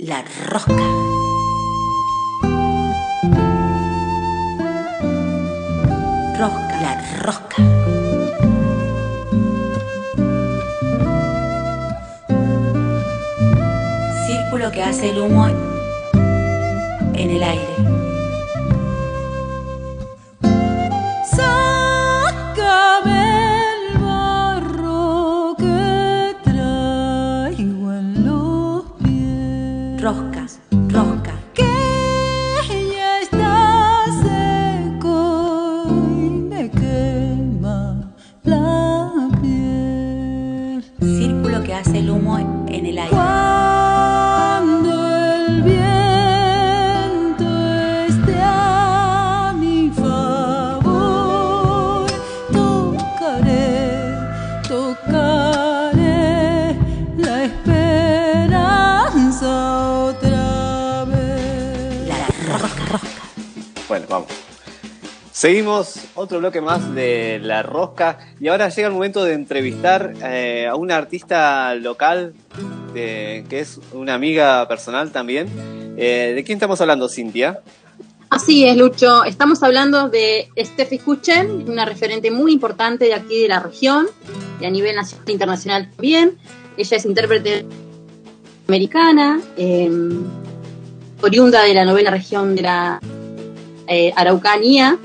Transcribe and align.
La 0.00 0.24
rosca. 0.46 0.72
Rosca, 6.38 6.80
la 6.80 7.18
rosca. 7.20 7.56
Círculo 14.28 14.70
que 14.70 14.84
hace 14.84 15.10
el 15.10 15.18
humo 15.18 15.48
en 15.48 17.30
el 17.30 17.42
aire. 17.42 17.97
Seguimos 65.48 65.94
otro 66.14 66.40
bloque 66.40 66.60
más 66.60 66.94
de 66.94 67.40
La 67.42 67.62
Rosca 67.62 68.18
y 68.38 68.48
ahora 68.48 68.68
llega 68.68 68.88
el 68.88 68.92
momento 68.92 69.24
de 69.24 69.32
entrevistar 69.32 70.12
eh, 70.22 70.66
a 70.70 70.76
una 70.76 70.98
artista 70.98 71.74
local 71.74 72.34
que 72.92 73.46
es 73.48 73.80
una 73.94 74.12
amiga 74.12 74.68
personal 74.68 75.10
también. 75.10 75.48
Eh, 75.96 76.34
¿De 76.34 76.44
quién 76.44 76.56
estamos 76.56 76.82
hablando, 76.82 77.08
Cintia? 77.08 77.62
Así 78.28 78.66
es, 78.66 78.76
Lucho. 78.76 79.24
Estamos 79.24 79.62
hablando 79.62 80.10
de 80.10 80.50
Steffi 80.54 80.98
Kuchen, 80.98 81.66
una 81.66 81.86
referente 81.86 82.30
muy 82.30 82.52
importante 82.52 83.06
de 83.06 83.14
aquí 83.14 83.40
de 83.40 83.48
la 83.48 83.60
región 83.60 84.06
y 84.60 84.66
a 84.66 84.70
nivel 84.70 84.96
nacional 84.96 85.24
e 85.28 85.32
internacional 85.32 85.90
también. 85.90 86.36
Ella 86.76 86.96
es 86.98 87.06
intérprete 87.06 87.64
americana, 88.66 89.40
eh, 89.56 89.90
oriunda 91.22 91.62
de 91.62 91.72
la 91.72 91.86
novena 91.86 92.10
región 92.10 92.54
de 92.54 92.60
la 92.60 93.00
eh, 93.90 94.12
Araucanía, 94.14 94.98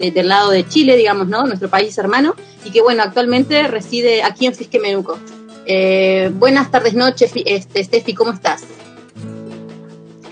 de- 0.00 0.10
del 0.10 0.28
lado 0.28 0.50
de 0.50 0.66
Chile, 0.66 0.96
digamos, 0.96 1.28
¿no? 1.28 1.44
Nuestro 1.46 1.68
país 1.68 1.96
hermano, 1.98 2.34
y 2.64 2.70
que, 2.70 2.80
bueno, 2.80 3.02
actualmente 3.02 3.68
reside 3.68 4.22
aquí 4.22 4.46
en 4.46 4.54
Fisque 4.54 4.78
Menuco. 4.80 5.18
Eh, 5.66 6.30
buenas 6.34 6.70
tardes, 6.70 6.94
noches, 6.94 7.32
este, 7.44 7.84
Steffi, 7.84 8.14
¿cómo 8.14 8.32
estás? 8.32 8.62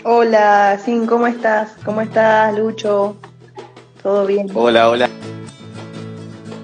Hola, 0.05 0.81
Sin, 0.85 1.07
¿cómo 1.07 1.27
estás? 1.27 1.71
¿Cómo 1.85 2.01
estás, 2.01 2.57
Lucho? 2.57 3.17
¿Todo 4.03 4.27
bien? 4.27 4.49
Hola, 4.55 4.89
hola. 4.89 5.09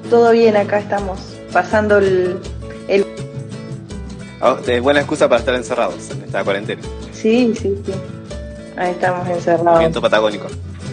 Todo 0.09 0.31
bien, 0.33 0.57
acá 0.57 0.79
estamos 0.79 1.19
pasando 1.53 1.99
el... 1.99 2.39
el... 2.89 3.05
Ah, 4.41 4.57
Es 4.67 4.83
buena 4.83 5.01
excusa 5.01 5.29
para 5.29 5.41
estar 5.41 5.55
encerrados 5.55 6.11
en 6.11 6.23
esta 6.23 6.43
cuarentena. 6.45 6.83
Sí, 7.13 7.53
sí, 7.61 7.75
sí. 7.85 7.93
Ahí 8.77 8.91
estamos 8.93 9.29
encerrados. 9.29 9.79
Viento 9.79 10.01
patagónico. 10.01 10.47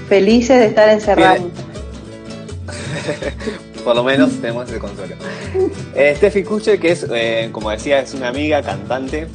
Felices 0.09 0.59
de 0.59 0.65
estar 0.67 0.89
encerrados. 0.89 1.43
Por 3.83 3.95
lo 3.95 4.03
menos 4.03 4.31
tenemos 4.39 4.69
ese 4.69 4.79
consuelo. 4.79 5.15
Eh, 5.95 6.13
Steffi 6.17 6.43
Kucher, 6.43 6.79
que 6.79 6.91
es, 6.91 7.05
eh, 7.13 7.49
como 7.51 7.69
decía, 7.69 7.99
es 7.99 8.13
una 8.13 8.29
amiga 8.29 8.61
cantante. 8.61 9.27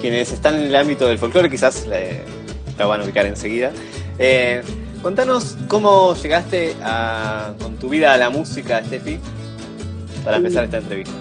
Quienes 0.00 0.32
están 0.32 0.54
en 0.56 0.62
el 0.62 0.76
ámbito 0.76 1.08
del 1.08 1.18
folclore 1.18 1.50
quizás 1.50 1.86
la 1.86 2.86
van 2.86 3.00
a 3.00 3.04
ubicar 3.04 3.26
enseguida. 3.26 3.72
Eh, 4.18 4.62
contanos 5.02 5.56
cómo 5.68 6.14
llegaste 6.14 6.74
con 7.60 7.76
tu 7.76 7.88
vida 7.88 8.12
a 8.12 8.16
la 8.16 8.30
música, 8.30 8.82
Steffi, 8.84 9.18
para 10.24 10.36
empezar 10.36 10.64
esta 10.64 10.78
entrevista. 10.78 11.14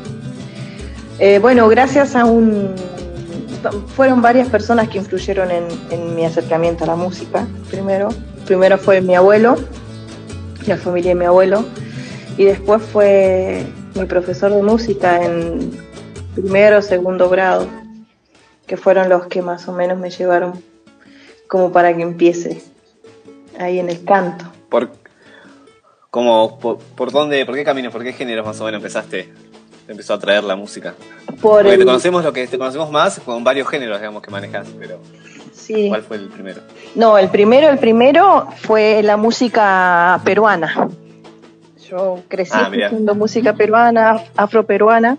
Bueno, 1.42 1.68
gracias 1.70 2.16
a 2.16 2.26
un... 2.26 2.76
Fueron 3.96 4.22
varias 4.22 4.48
personas 4.50 4.90
que 4.90 5.00
influyeron 5.00 5.50
en, 5.50 5.64
en 5.90 6.16
mi 6.16 6.24
acercamiento 6.24 6.84
a 6.84 6.88
la 6.88 6.96
música, 6.96 7.48
primero. 7.72 8.10
Primero 8.46 8.78
fue 8.78 9.02
mi 9.02 9.16
abuelo, 9.16 9.56
la 10.68 10.78
familia 10.78 11.10
de 11.10 11.16
mi 11.16 11.26
abuelo, 11.26 11.66
y 12.38 12.44
después 12.46 12.82
fue 12.82 13.66
mi 13.96 14.06
profesor 14.06 14.52
de 14.54 14.62
música 14.62 15.24
en 15.24 15.72
primero 16.36 16.80
o 16.80 16.82
segundo 16.82 17.30
grado, 17.30 17.68
que 18.68 18.78
fueron 18.78 19.10
los 19.10 19.28
que 19.28 19.42
más 19.42 19.68
o 19.68 19.72
menos 19.74 19.98
me 19.98 20.10
llevaron 20.10 20.62
como 21.48 21.72
para 21.72 21.96
que 21.96 22.02
empiece 22.02 22.62
ahí 23.60 23.80
en 23.80 23.90
el 23.90 24.04
canto. 24.04 24.46
¿Por, 24.70 24.90
cómo, 26.10 26.60
por, 26.60 26.80
por 26.80 27.12
dónde, 27.12 27.46
por 27.46 27.56
qué 27.56 27.64
caminos, 27.64 27.94
por 27.94 28.04
qué 28.04 28.12
géneros 28.14 28.46
más 28.46 28.60
o 28.60 28.66
menos 28.66 28.80
empezaste? 28.80 29.30
Te 29.86 29.92
empezó 29.92 30.16
a 30.16 30.20
traer 30.20 30.44
la 30.44 30.56
música. 30.56 30.96
Por 31.40 31.62
Porque 31.62 31.74
el- 31.74 31.80
te 31.80 31.86
conocemos 31.86 32.24
lo 32.24 32.34
que 32.34 32.48
te 32.48 32.58
conocemos 32.58 32.90
más 32.92 33.20
con 33.20 33.44
varios 33.44 33.68
géneros, 33.70 34.00
digamos, 34.00 34.22
que 34.24 34.32
manejas, 34.32 34.68
pero 34.80 35.00
sí. 35.56 35.88
¿cuál 35.90 36.04
fue 36.04 36.18
el 36.18 36.28
primero? 36.28 36.62
No, 36.96 37.18
el 37.18 37.30
primero, 37.30 37.70
el 37.70 37.78
primero 37.80 38.48
fue 38.58 39.02
la 39.04 39.18
música 39.18 40.20
peruana. 40.24 40.90
Yo 41.90 42.20
crecí 42.28 42.52
Ah, 42.54 42.70
escuchando 42.74 43.16
música 43.16 43.54
peruana, 43.54 44.22
afroperuana 44.36 45.18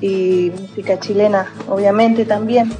y 0.00 0.50
música 0.60 0.98
chilena, 0.98 1.46
obviamente 1.68 2.24
también. 2.24 2.72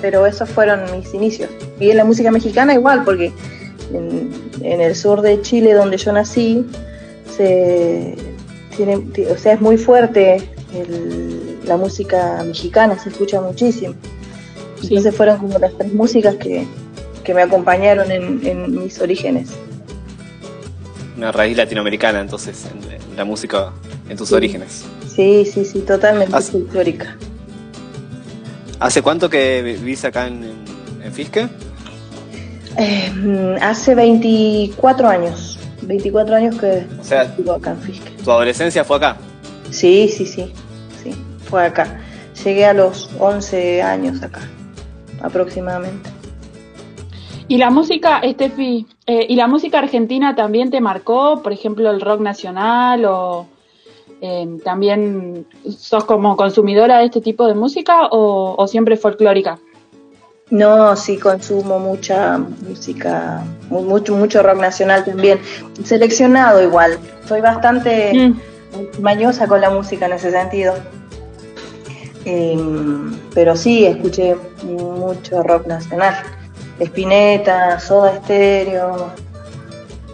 Pero 0.00 0.26
esos 0.26 0.48
fueron 0.48 0.80
mis 0.96 1.12
inicios. 1.14 1.48
Y 1.78 1.90
en 1.90 1.96
la 1.98 2.04
música 2.04 2.30
mexicana 2.32 2.74
igual, 2.74 3.04
porque 3.04 3.32
en, 3.92 4.30
en 4.62 4.80
el 4.80 4.96
sur 4.96 5.20
de 5.20 5.40
Chile, 5.42 5.74
donde 5.74 5.96
yo 5.96 6.12
nací, 6.12 6.66
se 7.36 8.16
tiene, 8.76 8.98
ti- 9.12 9.26
o 9.26 9.36
sea, 9.38 9.52
es 9.52 9.60
muy 9.60 9.76
fuerte 9.76 10.50
el- 10.74 11.60
la 11.66 11.76
música 11.76 12.42
mexicana, 12.44 12.98
se 12.98 13.10
escucha 13.10 13.40
muchísimo. 13.40 13.94
Sí. 14.82 14.88
Entonces 14.88 15.14
fueron 15.16 15.38
como 15.38 15.58
las 15.58 15.72
tres 15.78 15.92
músicas 15.94 16.34
que, 16.36 16.66
que 17.24 17.32
me 17.34 17.42
acompañaron 17.42 18.10
en, 18.10 18.44
en 18.46 18.82
mis 18.84 19.00
orígenes. 19.00 19.48
Una 21.16 21.30
raíz 21.32 21.56
latinoamericana, 21.56 22.20
entonces, 22.20 22.66
en, 22.66 22.92
en 23.10 23.16
la 23.16 23.24
música, 23.24 23.70
en 24.08 24.16
tus 24.16 24.28
Sí. 24.30 24.34
orígenes. 24.34 24.84
Sí, 25.14 25.44
sí, 25.50 25.64
sí, 25.64 25.80
totalmente 25.80 26.34
Hace- 26.34 26.52
folclórica. 26.52 27.16
¿Hace 28.80 29.00
cuánto 29.02 29.30
que 29.30 29.62
vivís 29.62 30.04
acá 30.04 30.26
en, 30.26 30.42
en, 31.04 31.12
Fisque? 31.12 31.48
Eh, 32.78 33.58
hace 33.60 33.94
24 33.94 35.08
años, 35.08 35.58
24 35.82 36.34
años 36.34 36.56
que 36.58 36.86
O 37.00 37.04
sea- 37.04 37.24
vivo 37.38 37.52
acá 37.52 37.72
en 37.72 37.78
Fisque. 37.82 38.10
¿Tu 38.24 38.30
adolescencia 38.30 38.82
fue 38.82 38.96
acá? 38.96 39.16
Sí, 39.70 40.10
sí, 40.14 40.26
sí, 40.26 40.52
sí, 41.02 41.14
fue 41.48 41.64
acá. 41.64 42.00
Llegué 42.42 42.64
a 42.64 42.72
los 42.72 43.10
11 43.20 43.82
años 43.82 44.22
acá, 44.22 44.40
aproximadamente. 45.22 46.10
Y 47.48 47.58
la 47.58 47.70
música, 47.70 48.18
Estefi, 48.20 48.86
eh, 49.06 49.26
¿y 49.28 49.36
la 49.36 49.46
música 49.46 49.78
argentina 49.78 50.34
también 50.34 50.70
te 50.70 50.80
marcó? 50.80 51.42
Por 51.42 51.52
ejemplo, 51.52 51.90
el 51.90 52.00
rock 52.00 52.20
nacional 52.20 53.04
o 53.04 53.46
eh, 54.20 54.48
también 54.64 55.46
sos 55.76 56.04
como 56.04 56.36
consumidora 56.36 56.98
de 56.98 57.06
este 57.06 57.20
tipo 57.20 57.46
de 57.46 57.54
música 57.54 58.06
o, 58.06 58.54
o 58.56 58.66
siempre 58.68 58.96
folclórica? 58.96 59.58
No, 60.50 60.94
sí 60.96 61.18
consumo 61.18 61.78
mucha 61.78 62.38
música, 62.38 63.42
mu- 63.70 63.82
mucho, 63.82 64.14
mucho 64.14 64.42
rock 64.42 64.58
nacional 64.60 65.04
también. 65.04 65.38
Seleccionado 65.82 66.62
igual. 66.62 66.98
Soy 67.26 67.40
bastante 67.40 68.12
Mm, 68.14 69.02
mañosa 69.02 69.46
con 69.46 69.60
la 69.60 69.68
música 69.70 70.06
en 70.06 70.12
ese 70.12 70.30
sentido. 70.30 70.74
Em, 72.24 73.16
pero 73.34 73.56
sí, 73.56 73.84
escuché 73.84 74.36
mucho 74.64 75.42
rock 75.42 75.66
nacional. 75.66 76.14
Spinetta, 76.78 77.78
Soda 77.80 78.20
Stereo, 78.24 79.10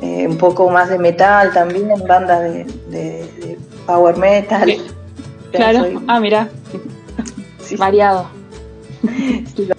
eh, 0.03 0.27
un 0.27 0.37
poco 0.39 0.71
más 0.71 0.89
de 0.91 0.99
metal 0.99 1.53
también, 1.53 1.89
bandas 2.07 2.41
de, 2.43 2.65
de- 2.91 3.23
de 3.41 3.59
power 3.87 4.17
metal. 4.17 4.69
Sí, 4.71 4.81
claro, 5.53 5.81
Soy- 5.81 5.99
ah, 6.09 6.21
mira, 6.21 6.49
sí, 7.63 7.77
variado. 7.77 8.29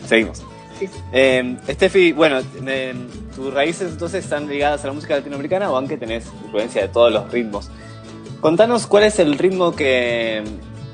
Seguimos. 0.05 0.43
Sí. 0.79 0.89
Eh, 1.11 1.57
Steffi, 1.69 2.13
bueno, 2.13 2.37
me- 2.61 2.93
tus 3.35 3.53
raíces 3.53 3.91
entonces 3.91 4.23
están 4.23 4.47
ligadas 4.47 4.83
a 4.83 4.87
la 4.87 4.93
música 4.93 5.15
latinoamericana 5.15 5.69
o 5.71 5.75
aunque 5.75 5.97
tenés 5.97 6.25
influencia 6.45 6.81
de 6.83 6.87
todos 6.87 7.11
los 7.11 7.29
ritmos. 7.31 7.69
Contanos 8.41 8.87
cuál 8.87 9.03
es 9.03 9.19
el 9.19 9.37
ritmo 9.37 9.75
que 9.75 10.41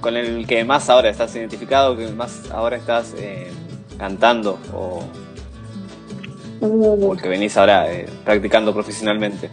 con 0.06 0.16
el 0.16 0.46
que 0.46 0.64
más 0.64 0.88
ahora 0.92 1.10
estás 1.10 1.36
identificado, 1.36 1.98
que 1.98 2.08
más 2.10 2.52
ahora 2.52 2.78
estás 2.78 3.16
eh, 3.18 3.50
cantando 3.98 4.60
o 4.72 5.04
Uh, 6.62 7.08
porque 7.08 7.28
venís 7.28 7.58
ahora 7.58 7.92
eh, 7.92 8.06
practicando 8.24 8.74
profesionalmente? 8.74 9.50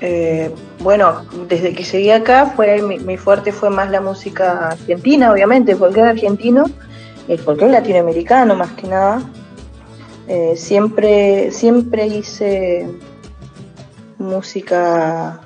Eh, 0.00 0.50
bueno, 0.80 1.24
desde 1.48 1.72
que 1.74 1.84
llegué 1.84 2.12
acá 2.12 2.52
fue 2.54 2.82
mi, 2.82 2.98
mi, 2.98 3.16
fuerte 3.16 3.50
fue 3.50 3.70
más 3.70 3.90
la 3.90 4.00
música 4.00 4.68
argentina, 4.68 5.32
obviamente, 5.32 5.72
el 5.72 5.78
folclore 5.78 6.10
argentino, 6.10 6.64
el 7.28 7.38
folclore 7.38 7.72
latinoamericano 7.72 8.54
más 8.54 8.72
que 8.72 8.88
nada. 8.88 9.22
Eh, 10.28 10.54
siempre, 10.56 11.50
siempre 11.50 12.06
hice 12.08 12.86
música 14.18 15.40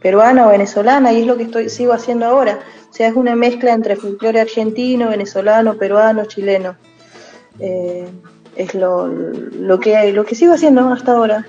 peruana 0.00 0.46
o 0.46 0.50
venezolana 0.50 1.12
y 1.12 1.20
es 1.20 1.26
lo 1.26 1.36
que 1.36 1.44
estoy, 1.44 1.68
sigo 1.68 1.92
haciendo 1.92 2.26
ahora. 2.26 2.60
O 2.94 2.96
sea, 2.96 3.08
es 3.08 3.16
una 3.16 3.34
mezcla 3.34 3.72
entre 3.72 3.96
folclore 3.96 4.40
argentino, 4.40 5.08
venezolano, 5.08 5.76
peruano, 5.76 6.26
chileno. 6.26 6.76
Eh, 7.58 8.06
es 8.54 8.72
lo, 8.76 9.08
lo, 9.08 9.80
que, 9.80 10.12
lo 10.12 10.24
que 10.24 10.36
sigo 10.36 10.54
haciendo 10.54 10.88
hasta 10.90 11.10
ahora. 11.10 11.44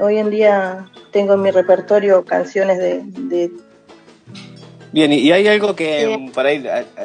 Hoy 0.00 0.18
en 0.18 0.30
día 0.30 0.90
tengo 1.12 1.34
en 1.34 1.42
mi 1.42 1.52
repertorio 1.52 2.24
canciones 2.24 2.78
de... 2.78 3.02
de 3.04 3.52
Bien, 4.90 5.12
y 5.12 5.30
hay 5.30 5.46
algo 5.46 5.76
que 5.76 6.12
eh, 6.12 6.30
por 6.34 6.44
ahí 6.44 6.64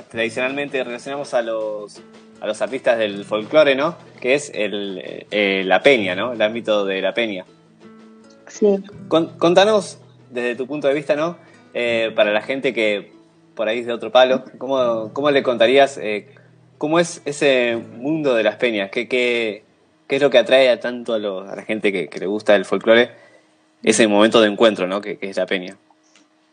tradicionalmente 0.10 0.84
relacionamos 0.84 1.36
a 1.36 1.44
los, 1.44 2.02
a 2.42 2.48
los 2.48 2.60
artistas 2.64 2.98
del 2.98 3.24
folclore, 3.24 3.76
¿no? 3.76 3.98
Que 4.20 4.34
es 4.34 4.52
el, 4.56 5.28
eh, 5.30 5.62
la 5.64 5.84
peña, 5.84 6.16
¿no? 6.16 6.34
El 6.34 6.42
ámbito 6.42 6.86
de 6.86 7.04
la 7.04 7.14
peña. 7.14 7.46
Sí. 8.48 8.80
Con, 9.10 9.38
contanos, 9.38 10.00
desde 10.32 10.56
tu 10.56 10.66
punto 10.66 10.88
de 10.88 10.96
vista, 10.96 11.16
¿no? 11.16 11.38
Eh, 11.76 12.12
para 12.16 12.32
la 12.32 12.42
gente 12.42 12.74
que 12.74 13.14
por 13.56 13.68
ahí 13.68 13.82
de 13.82 13.94
otro 13.94 14.12
palo, 14.12 14.44
¿cómo, 14.58 15.12
cómo 15.14 15.32
le 15.32 15.44
contarías 15.44 16.00
cómo 16.78 17.00
es 17.00 17.22
ese 17.26 17.78
mundo 17.78 18.36
de 18.36 18.44
las 18.44 18.56
peñas? 18.56 18.92
¿Qué, 18.92 19.08
qué, 19.08 19.64
qué 20.08 20.16
es 20.18 20.22
lo 20.22 20.30
que 20.30 20.38
atrae 20.38 20.70
a 20.70 20.80
tanto 20.80 21.14
a, 21.14 21.20
lo, 21.20 21.42
a 21.42 21.56
la 21.56 21.64
gente 21.64 21.92
que, 21.92 22.08
que, 22.08 22.20
le 22.20 22.28
gusta 22.28 22.56
el 22.56 22.66
folclore? 22.66 23.10
Ese 23.84 24.08
momento 24.08 24.42
de 24.42 24.48
encuentro, 24.48 24.88
¿no? 24.88 25.02
Que, 25.02 25.18
que 25.18 25.30
es 25.30 25.38
la 25.38 25.46
peña. 25.46 25.78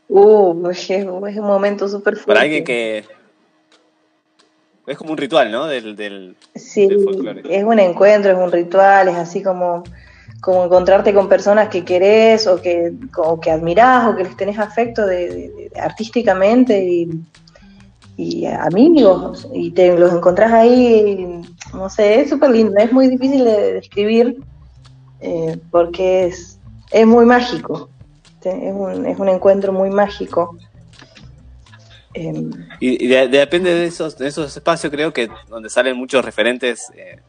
Uh, 0.08 0.68
es, 0.70 0.90
es 0.90 1.06
un 1.06 1.46
momento 1.46 1.88
súper 1.88 2.14
fuerte. 2.14 2.26
Para 2.26 2.40
alguien 2.40 2.64
que... 2.64 3.04
Es 4.86 4.98
como 4.98 5.12
un 5.12 5.16
ritual, 5.16 5.50
¿no? 5.50 5.66
Del, 5.66 5.94
del, 5.94 6.36
sí, 6.54 6.88
del 6.88 7.04
folclore. 7.04 7.42
es 7.48 7.64
un 7.64 7.78
encuentro, 7.78 8.32
es 8.32 8.38
un 8.38 8.50
ritual, 8.50 9.08
es 9.08 9.14
así 9.14 9.42
como, 9.42 9.84
como 10.42 10.64
encontrarte 10.64 11.14
con 11.14 11.28
personas 11.28 11.68
que 11.68 11.84
querés 11.84 12.48
o 12.48 12.60
que, 12.60 12.92
o 13.16 13.38
que 13.40 13.52
admirás 13.52 14.08
o 14.08 14.16
que 14.16 14.24
les 14.24 14.36
tenés 14.36 14.58
afecto 14.58 15.06
de, 15.06 15.70
artísticamente 15.80 16.84
y, 16.84 17.08
y, 18.16 18.46
amigos 18.46 19.48
y 19.54 19.70
te 19.70 19.96
los 19.96 20.12
encontrás 20.12 20.52
ahí, 20.52 21.42
no 21.72 21.88
sé, 21.88 22.20
es 22.20 22.30
súper 22.30 22.50
lindo, 22.50 22.74
es 22.76 22.92
muy 22.92 23.06
difícil 23.06 23.44
de 23.44 23.74
describir 23.74 24.42
eh, 25.20 25.60
porque 25.70 26.26
es, 26.26 26.58
es 26.90 27.06
muy 27.06 27.24
mágico, 27.24 27.88
es 28.42 28.74
un, 28.74 29.06
es 29.06 29.16
un 29.20 29.28
encuentro 29.28 29.72
muy 29.72 29.90
mágico. 29.90 30.58
Eh, 32.14 32.50
y, 32.80 33.04
y 33.04 33.06
de, 33.06 33.28
de, 33.28 33.38
depende 33.38 33.72
de 33.72 33.84
esos, 33.84 34.18
de 34.18 34.26
esos 34.26 34.56
espacios, 34.56 34.92
creo 34.92 35.12
que 35.12 35.30
donde 35.48 35.70
salen 35.70 35.96
muchos 35.96 36.24
referentes 36.24 36.90
eh, 36.96 37.20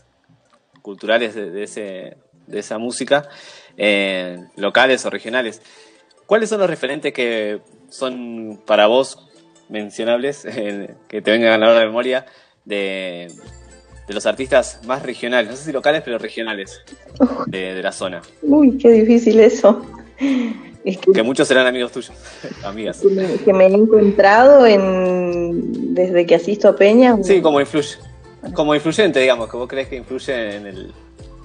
culturales 0.81 1.35
de, 1.35 1.63
ese, 1.63 2.17
de 2.47 2.59
esa 2.59 2.77
música, 2.77 3.29
eh, 3.77 4.37
locales 4.55 5.05
o 5.05 5.09
regionales. 5.09 5.61
¿Cuáles 6.25 6.49
son 6.49 6.59
los 6.59 6.69
referentes 6.69 7.13
que 7.13 7.61
son 7.89 8.61
para 8.65 8.87
vos 8.87 9.29
mencionables, 9.69 10.45
eh, 10.49 10.95
que 11.07 11.21
te 11.21 11.31
vengan 11.31 11.63
a 11.63 11.73
la 11.73 11.85
memoria, 11.85 12.25
de, 12.65 13.27
de, 14.07 14.13
los 14.13 14.25
artistas 14.25 14.79
más 14.85 15.03
regionales, 15.03 15.49
no 15.49 15.57
sé 15.57 15.65
si 15.65 15.71
locales, 15.71 16.01
pero 16.03 16.17
regionales 16.17 16.81
de, 17.47 17.73
de 17.73 17.83
la 17.83 17.91
zona? 17.91 18.21
Uy, 18.41 18.77
qué 18.77 18.89
difícil 18.91 19.39
eso. 19.39 19.85
Es 20.85 20.97
que, 20.97 21.11
que, 21.13 21.23
muchos 21.23 21.47
serán 21.47 21.65
amigos 21.65 21.91
tuyos, 21.91 22.13
amigas. 22.63 22.99
Que 22.99 23.09
me, 23.09 23.37
que 23.37 23.53
me, 23.53 23.65
he 23.65 23.73
encontrado 23.73 24.65
en 24.65 25.93
desde 25.93 26.25
que 26.25 26.35
asisto 26.35 26.67
a 26.67 26.75
Peña. 26.75 27.17
Sí, 27.23 27.41
como 27.41 27.59
influye, 27.59 27.97
como 28.53 28.75
influyente, 28.75 29.19
digamos, 29.19 29.49
que 29.49 29.57
vos 29.57 29.67
crees 29.67 29.87
que 29.87 29.95
influye 29.95 30.55
en 30.55 30.67
el 30.67 30.93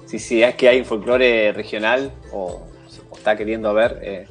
si, 0.09 0.17
si 0.17 0.41
es 0.41 0.55
que 0.55 0.67
hay 0.67 0.79
un 0.79 0.85
folclore 0.85 1.51
regional 1.53 2.11
o, 2.33 2.61
o 3.11 3.15
está 3.15 3.35
queriendo 3.35 3.71
ver 3.75 3.99
eh, 4.01 4.25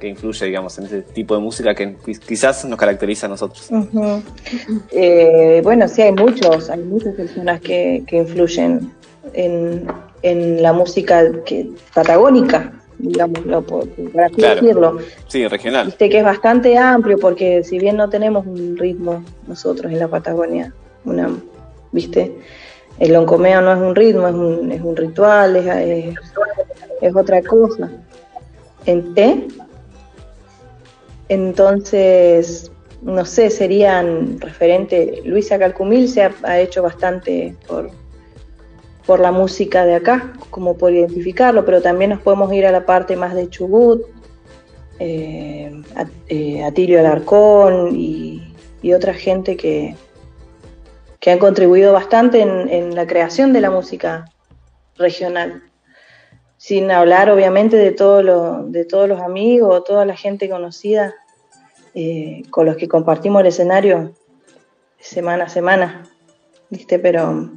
que 0.00 0.08
influye, 0.08 0.46
digamos, 0.46 0.76
en 0.78 0.86
ese 0.86 1.02
tipo 1.02 1.34
de 1.36 1.40
música 1.40 1.74
que 1.76 1.96
quizás 2.26 2.64
nos 2.64 2.76
caracteriza 2.76 3.26
a 3.26 3.28
nosotros. 3.28 3.68
Uh 3.70 3.76
-huh. 3.76 4.22
eh, 4.90 5.60
bueno, 5.62 5.86
sí, 5.86 6.02
hay 6.02 6.12
muchos, 6.12 6.70
hay 6.70 6.80
muchas 6.80 7.14
personas 7.14 7.60
que, 7.60 8.02
que 8.06 8.16
influyen 8.16 8.92
en, 9.32 9.86
en, 10.22 10.60
la 10.60 10.72
música 10.72 11.22
que, 11.44 11.70
patagónica, 11.94 12.72
digámoslo, 12.98 13.62
por, 13.62 13.88
por 13.88 14.20
así 14.22 14.34
claro. 14.34 14.60
decirlo. 14.60 14.98
Sí, 15.28 15.46
regional. 15.46 15.86
Viste 15.86 16.10
que 16.10 16.18
es 16.18 16.24
bastante 16.24 16.76
amplio 16.76 17.16
porque 17.18 17.62
si 17.62 17.78
bien 17.78 17.96
no 17.96 18.10
tenemos 18.10 18.44
un 18.44 18.76
ritmo 18.76 19.22
nosotros 19.46 19.92
en 19.92 20.00
la 20.00 20.08
Patagonia, 20.08 20.72
una, 21.04 21.30
viste, 21.92 22.32
el 22.98 23.12
loncomeo 23.12 23.60
no 23.60 23.72
es 23.72 23.78
un 23.78 23.94
ritmo, 23.94 24.26
es 24.28 24.34
un, 24.34 24.72
es 24.72 24.80
un 24.80 24.96
ritual, 24.96 25.56
es, 25.56 26.14
es, 27.00 27.16
otra 27.16 27.42
cosa. 27.42 27.90
¿En? 28.86 29.48
Entonces, 31.28 32.70
no 33.02 33.24
sé, 33.24 33.50
serían 33.50 34.40
referente. 34.40 35.20
Luisa 35.24 35.58
Calcumil 35.58 36.08
se 36.08 36.22
ha, 36.22 36.60
hecho 36.60 36.82
bastante 36.82 37.54
por, 37.66 37.90
por, 39.06 39.20
la 39.20 39.32
música 39.32 39.84
de 39.84 39.96
acá, 39.96 40.32
como 40.50 40.76
por 40.76 40.92
identificarlo, 40.92 41.64
pero 41.64 41.82
también 41.82 42.10
nos 42.10 42.20
podemos 42.20 42.52
ir 42.52 42.66
a 42.66 42.72
la 42.72 42.86
parte 42.86 43.16
más 43.16 43.34
de 43.34 43.50
Chubut, 43.50 44.02
eh, 44.98 45.82
a, 45.94 46.06
eh, 46.28 46.64
Atilio 46.64 47.00
Alarcón 47.00 47.94
y, 47.94 48.54
y, 48.80 48.92
otra 48.94 49.12
gente 49.12 49.56
que, 49.56 49.94
que 51.20 51.30
han 51.30 51.38
contribuido 51.38 51.92
bastante 51.92 52.40
en, 52.40 52.68
en 52.68 52.94
la 52.94 53.06
creación 53.06 53.52
de 53.52 53.60
la 53.60 53.70
música 53.70 54.26
regional 54.96 55.62
sin 56.56 56.90
hablar 56.90 57.30
obviamente 57.30 57.76
de, 57.76 57.92
todo 57.92 58.22
lo, 58.22 58.64
de 58.64 58.84
todos 58.84 59.08
los 59.08 59.20
amigos, 59.20 59.84
toda 59.84 60.04
la 60.04 60.16
gente 60.16 60.48
conocida 60.48 61.14
eh, 61.94 62.42
con 62.50 62.66
los 62.66 62.76
que 62.76 62.88
compartimos 62.88 63.40
el 63.40 63.46
escenario 63.46 64.14
semana 64.98 65.44
a 65.44 65.48
semana, 65.48 66.02
¿viste? 66.70 66.98
Pero... 66.98 67.50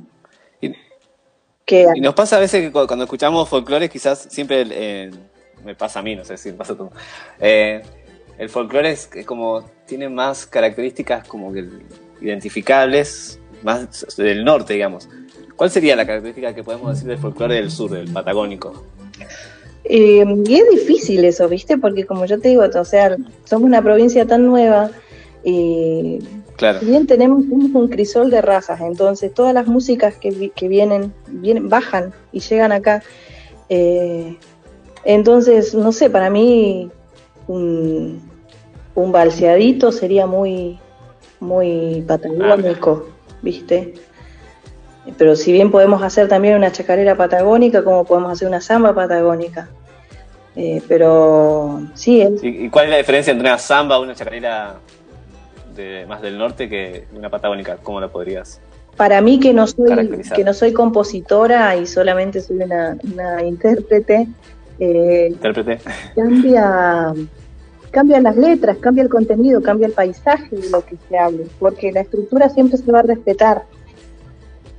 Y, 0.62 0.76
que, 1.66 1.88
y 1.96 2.02
nos 2.02 2.14
pasa 2.14 2.38
a 2.38 2.40
veces 2.40 2.62
que 2.62 2.72
cuando 2.72 3.04
escuchamos 3.04 3.48
folclore, 3.50 3.90
quizás 3.90 4.28
siempre 4.30 4.66
eh, 4.70 5.12
me 5.64 5.76
pasa 5.76 6.00
a 6.00 6.04
mí, 6.04 6.16
no 6.16 6.24
sé 6.24 6.38
si 6.38 6.52
me 6.52 6.58
pasa 6.58 6.74
a 6.74 6.78
tú. 6.78 6.92
Eh, 7.40 7.82
el 8.38 8.50
folclore 8.50 8.92
es 8.92 9.10
como, 9.26 9.64
tiene 9.86 10.10
más 10.10 10.46
características 10.46 11.28
como 11.28 11.52
que 11.52 11.68
identificables, 12.22 13.40
más 13.64 14.06
del 14.18 14.44
norte, 14.44 14.74
digamos. 14.74 15.10
¿Cuál 15.56 15.70
sería 15.70 15.96
la 15.96 16.06
característica 16.06 16.56
que 16.56 16.64
podemos 16.64 16.94
decir 16.94 17.08
del 17.08 17.18
folclore 17.18 17.56
del 17.56 17.70
sur, 17.70 17.92
del 17.92 18.12
patagónico? 18.12 18.86
Eh, 19.84 20.24
y 20.46 20.56
es 20.56 20.70
difícil 20.70 21.26
eso, 21.26 21.50
¿viste? 21.50 21.78
Porque 21.78 22.06
como 22.06 22.26
yo 22.26 22.40
te 22.40 22.50
digo, 22.50 22.64
o 22.64 22.86
sea, 22.86 23.18
somos 23.44 23.68
una 23.68 23.82
provincia 23.82 24.26
tan 24.26 24.46
nueva 24.46 24.92
y 25.44 26.20
claro. 26.56 26.80
bien 26.82 27.08
tenemos 27.08 27.44
un 27.50 27.88
crisol 27.88 28.30
de 28.30 28.42
razas, 28.42 28.82
entonces 28.82 29.34
todas 29.34 29.54
las 29.54 29.68
músicas 29.68 30.16
que, 30.16 30.52
que 30.56 30.68
vienen, 30.68 31.14
vienen, 31.28 31.70
bajan 31.70 32.14
y 32.32 32.40
llegan 32.40 32.72
acá. 32.72 33.04
Eh, 33.70 34.38
entonces, 35.06 35.74
no 35.74 35.92
sé, 35.92 36.10
para 36.10 36.30
mí 36.30 36.90
un, 37.48 38.22
un 38.96 39.12
balseadito 39.12 39.92
sería 39.92 40.28
muy, 40.28 40.78
muy 41.40 42.04
patagónico, 42.08 43.08
¿viste? 43.42 43.94
pero 45.18 45.36
si 45.36 45.52
bien 45.52 45.72
podemos 45.72 46.04
hacer 46.04 46.28
también 46.28 46.56
una 46.56 46.72
chacarera 46.72 47.16
patagónica, 47.16 47.84
como 47.84 48.06
podemos 48.06 48.32
hacer 48.32 48.48
una 48.48 48.62
samba 48.62 48.94
patagónica. 48.94 49.70
Eh, 50.56 50.82
pero 50.88 51.82
sí. 51.94 52.26
¿Y 52.42 52.70
cuál 52.70 52.86
es 52.86 52.92
la 52.92 52.98
diferencia 52.98 53.32
entre 53.32 53.48
una 53.48 53.58
samba 53.58 53.98
o 53.98 54.04
una 54.04 54.16
chacarera 54.16 54.76
de, 55.76 56.06
más 56.08 56.22
del 56.22 56.38
norte 56.38 56.68
que 56.68 57.06
una 57.16 57.30
patagónica? 57.30 57.78
¿Cómo 57.78 58.02
la 58.02 58.10
podrías? 58.10 58.60
Para 58.98 59.22
mí 59.22 59.40
que 59.40 59.54
no 59.54 59.66
soy 59.66 60.22
que 60.36 60.44
no 60.44 60.54
soy 60.54 60.74
compositora 60.74 61.76
y 61.78 61.86
solamente 61.86 62.42
soy 62.42 62.58
una, 62.58 62.98
una 63.14 63.44
intérprete, 63.44 64.28
eh, 64.80 65.28
intérprete. 65.32 65.80
cambia 66.16 67.14
cambian 67.92 68.24
las 68.24 68.38
letras, 68.38 68.78
cambia 68.78 69.04
el 69.04 69.10
contenido, 69.10 69.62
cambia 69.62 69.88
el 69.88 69.94
paisaje 69.94 70.56
de 70.56 70.70
lo 70.70 70.86
que 70.86 70.98
se 71.08 71.18
hable, 71.18 71.48
porque 71.60 71.92
la 71.92 72.02
estructura 72.02 72.50
siempre 72.50 72.78
se 72.78 72.92
va 72.92 73.00
a 73.00 73.04
respetar 73.04 73.64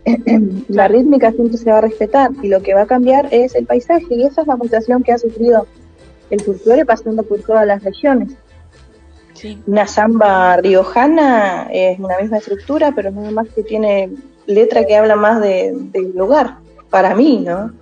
la 0.69 0.89
rítmica 0.89 1.33
siempre 1.33 1.59
se 1.59 1.71
va 1.71 1.79
a 1.79 1.83
respetar 1.83 2.31
y 2.43 2.49
lo 2.49 2.63
que 2.63 2.75
va 2.75 2.83
a 2.83 2.87
cambiar 2.87 3.29
es 3.31 3.55
el 3.55 3.67
paisaje 3.67 4.07
y 4.11 4.25
esa 4.25 4.43
es 4.43 4.47
la 4.47 4.57
mutación 4.57 5.03
que 5.03 5.13
ha 5.13 5.19
sufrido 5.19 5.67
el 6.31 6.41
folclore 6.41 6.85
pasando 6.85 7.23
por 7.23 7.41
todas 7.41 7.67
las 7.67 7.83
regiones. 7.83 8.33
Sí. 9.35 9.59
Una 9.67 9.87
samba 9.87 10.57
riojana 10.59 11.69
es 11.73 11.99
una 11.99 12.19
misma 12.21 12.39
estructura, 12.39 12.93
pero 12.95 13.11
nada 13.11 13.31
más 13.31 13.49
que 13.49 13.63
tiene 13.63 14.11
letra 14.47 14.85
que 14.85 14.97
habla 14.97 15.17
más 15.17 15.41
de, 15.41 15.73
del 15.75 16.13
lugar, 16.15 16.57
para 16.91 17.15
mí, 17.15 17.43
¿no? 17.47 17.73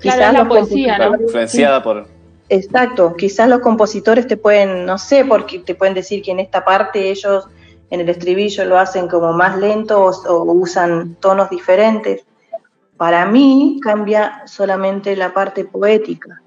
Claro, 0.00 0.22
es 0.22 0.32
la 0.32 0.48
poesía, 0.48 0.98
¿no? 0.98 1.20
Influenciada 1.20 1.82
por... 1.82 2.06
Exacto, 2.52 3.14
quizás 3.16 3.48
los 3.48 3.60
compositores 3.60 4.26
te 4.26 4.36
pueden, 4.36 4.84
no 4.84 4.98
sé, 4.98 5.24
porque 5.24 5.60
te 5.60 5.76
pueden 5.76 5.94
decir 5.94 6.20
que 6.20 6.32
en 6.32 6.40
esta 6.40 6.64
parte 6.64 7.08
ellos 7.10 7.46
en 7.90 8.00
el 8.00 8.08
estribillo 8.08 8.64
lo 8.64 8.76
hacen 8.76 9.06
como 9.08 9.32
más 9.32 9.56
lento 9.56 10.04
o, 10.04 10.10
o 10.28 10.52
usan 10.52 11.14
tonos 11.20 11.48
diferentes. 11.48 12.24
Para 12.96 13.24
mí 13.26 13.78
cambia 13.82 14.42
solamente 14.46 15.14
la 15.16 15.32
parte 15.32 15.64
poética. 15.64 16.42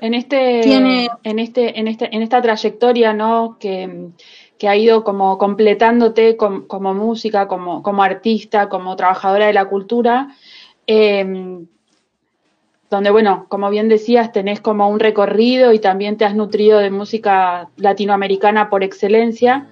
En 0.00 0.12
este, 0.14 0.60
Tiene- 0.62 1.08
en 1.22 1.38
este, 1.38 1.78
en 1.78 1.88
este, 1.88 2.14
en 2.14 2.22
esta 2.22 2.42
trayectoria, 2.42 3.12
¿no? 3.14 3.56
Que, 3.58 4.08
que 4.58 4.68
ha 4.68 4.76
ido 4.76 5.04
como 5.04 5.38
completándote 5.38 6.36
com- 6.36 6.66
como 6.66 6.92
música, 6.94 7.46
como, 7.48 7.82
como 7.82 8.02
artista, 8.02 8.68
como 8.68 8.94
trabajadora 8.96 9.46
de 9.46 9.52
la 9.54 9.64
cultura, 9.66 10.28
eh, 10.86 11.60
donde, 12.90 13.10
bueno, 13.10 13.46
como 13.48 13.68
bien 13.70 13.88
decías, 13.88 14.32
tenés 14.32 14.60
como 14.60 14.88
un 14.88 15.00
recorrido 15.00 15.72
y 15.72 15.78
también 15.80 16.16
te 16.16 16.24
has 16.24 16.34
nutrido 16.36 16.78
de 16.78 16.90
música 16.90 17.68
latinoamericana 17.76 18.70
por 18.70 18.84
excelencia. 18.84 19.66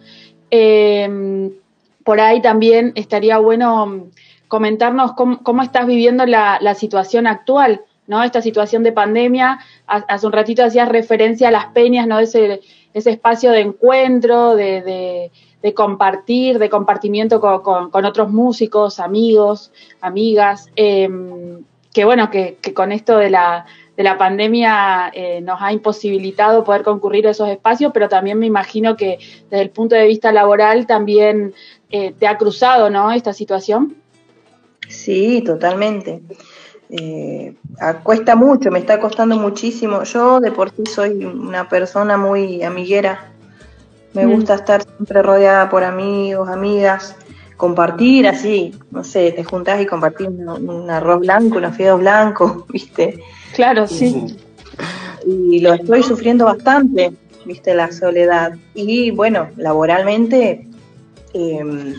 Eh, 0.50 1.50
por 2.04 2.20
ahí 2.20 2.42
también 2.42 2.92
estaría 2.96 3.38
bueno 3.38 4.08
comentarnos 4.48 5.12
cómo, 5.12 5.42
cómo 5.42 5.62
estás 5.62 5.86
viviendo 5.86 6.26
la, 6.26 6.58
situación 6.74 7.26
actual, 7.26 7.80
¿no? 8.06 8.22
Esta 8.22 8.42
situación 8.42 8.82
de 8.82 8.92
pandemia. 8.92 9.58
Ha- 9.86 10.04
Hace 10.08 10.26
un 10.26 10.32
ratito 10.32 10.64
hacías 10.64 10.88
referencia 10.88 11.48
a 11.48 11.50
las 11.52 11.66
peñas, 11.66 12.06
¿no? 12.06 12.18
Ese, 12.18 12.60
ese 12.92 13.10
espacio 13.10 13.50
de 13.52 13.60
encuentro, 13.60 14.54
de, 14.54 14.82
de- 14.82 15.30
compartir, 15.74 16.58
de 16.58 16.68
compartimiento 16.68 17.40
con, 17.40 17.62
con- 17.62 17.90
con 17.90 18.04
otros 18.04 18.30
músicos, 18.30 19.00
amigos, 19.00 19.72
amigas. 20.02 20.68
eh, 20.76 21.08
que 21.94 22.04
bueno, 22.04 22.28
que, 22.30 22.58
que 22.60 22.74
con 22.74 22.92
esto 22.92 23.16
de 23.16 23.30
la, 23.30 23.64
de 23.96 24.02
la 24.02 24.18
pandemia 24.18 25.10
eh, 25.14 25.40
nos 25.40 25.62
ha 25.62 25.72
imposibilitado 25.72 26.64
poder 26.64 26.82
concurrir 26.82 27.26
a 27.28 27.30
esos 27.30 27.48
espacios, 27.48 27.92
pero 27.94 28.08
también 28.08 28.38
me 28.38 28.46
imagino 28.46 28.96
que 28.96 29.18
desde 29.48 29.62
el 29.62 29.70
punto 29.70 29.94
de 29.94 30.06
vista 30.06 30.32
laboral 30.32 30.86
también 30.86 31.54
eh, 31.90 32.12
te 32.18 32.26
ha 32.26 32.36
cruzado, 32.36 32.90
¿no? 32.90 33.12
Esta 33.12 33.32
situación. 33.32 33.94
Sí, 34.88 35.42
totalmente. 35.46 36.20
Eh, 36.90 37.54
cuesta 38.02 38.34
mucho, 38.36 38.70
me 38.70 38.80
está 38.80 38.98
costando 39.00 39.36
muchísimo. 39.36 40.02
Yo 40.02 40.40
de 40.40 40.50
por 40.52 40.70
sí 40.70 40.84
soy 40.86 41.24
una 41.24 41.68
persona 41.68 42.16
muy 42.16 42.62
amiguera. 42.64 43.30
Me 44.12 44.26
Mm. 44.26 44.32
gusta 44.32 44.54
estar 44.56 44.82
siempre 44.82 45.22
rodeada 45.22 45.68
por 45.70 45.84
amigos, 45.84 46.48
amigas, 46.48 47.16
compartir 47.56 48.26
así, 48.26 48.74
no 48.90 49.04
sé, 49.04 49.32
te 49.32 49.44
juntás 49.44 49.80
y 49.80 49.86
compartís 49.86 50.28
un, 50.28 50.48
un 50.48 50.90
arroz 50.90 51.20
blanco, 51.20 51.58
unos 51.58 51.76
fideos 51.76 52.00
blancos, 52.00 52.66
¿viste? 52.68 53.20
Claro, 53.54 53.86
sí. 53.86 54.36
y 55.26 55.60
lo 55.60 55.74
estoy 55.74 56.02
sufriendo 56.02 56.44
bastante, 56.46 57.12
viste, 57.44 57.74
la 57.74 57.90
soledad. 57.92 58.54
Y 58.74 59.10
bueno, 59.12 59.48
laboralmente, 59.56 60.68
eh, 61.32 61.94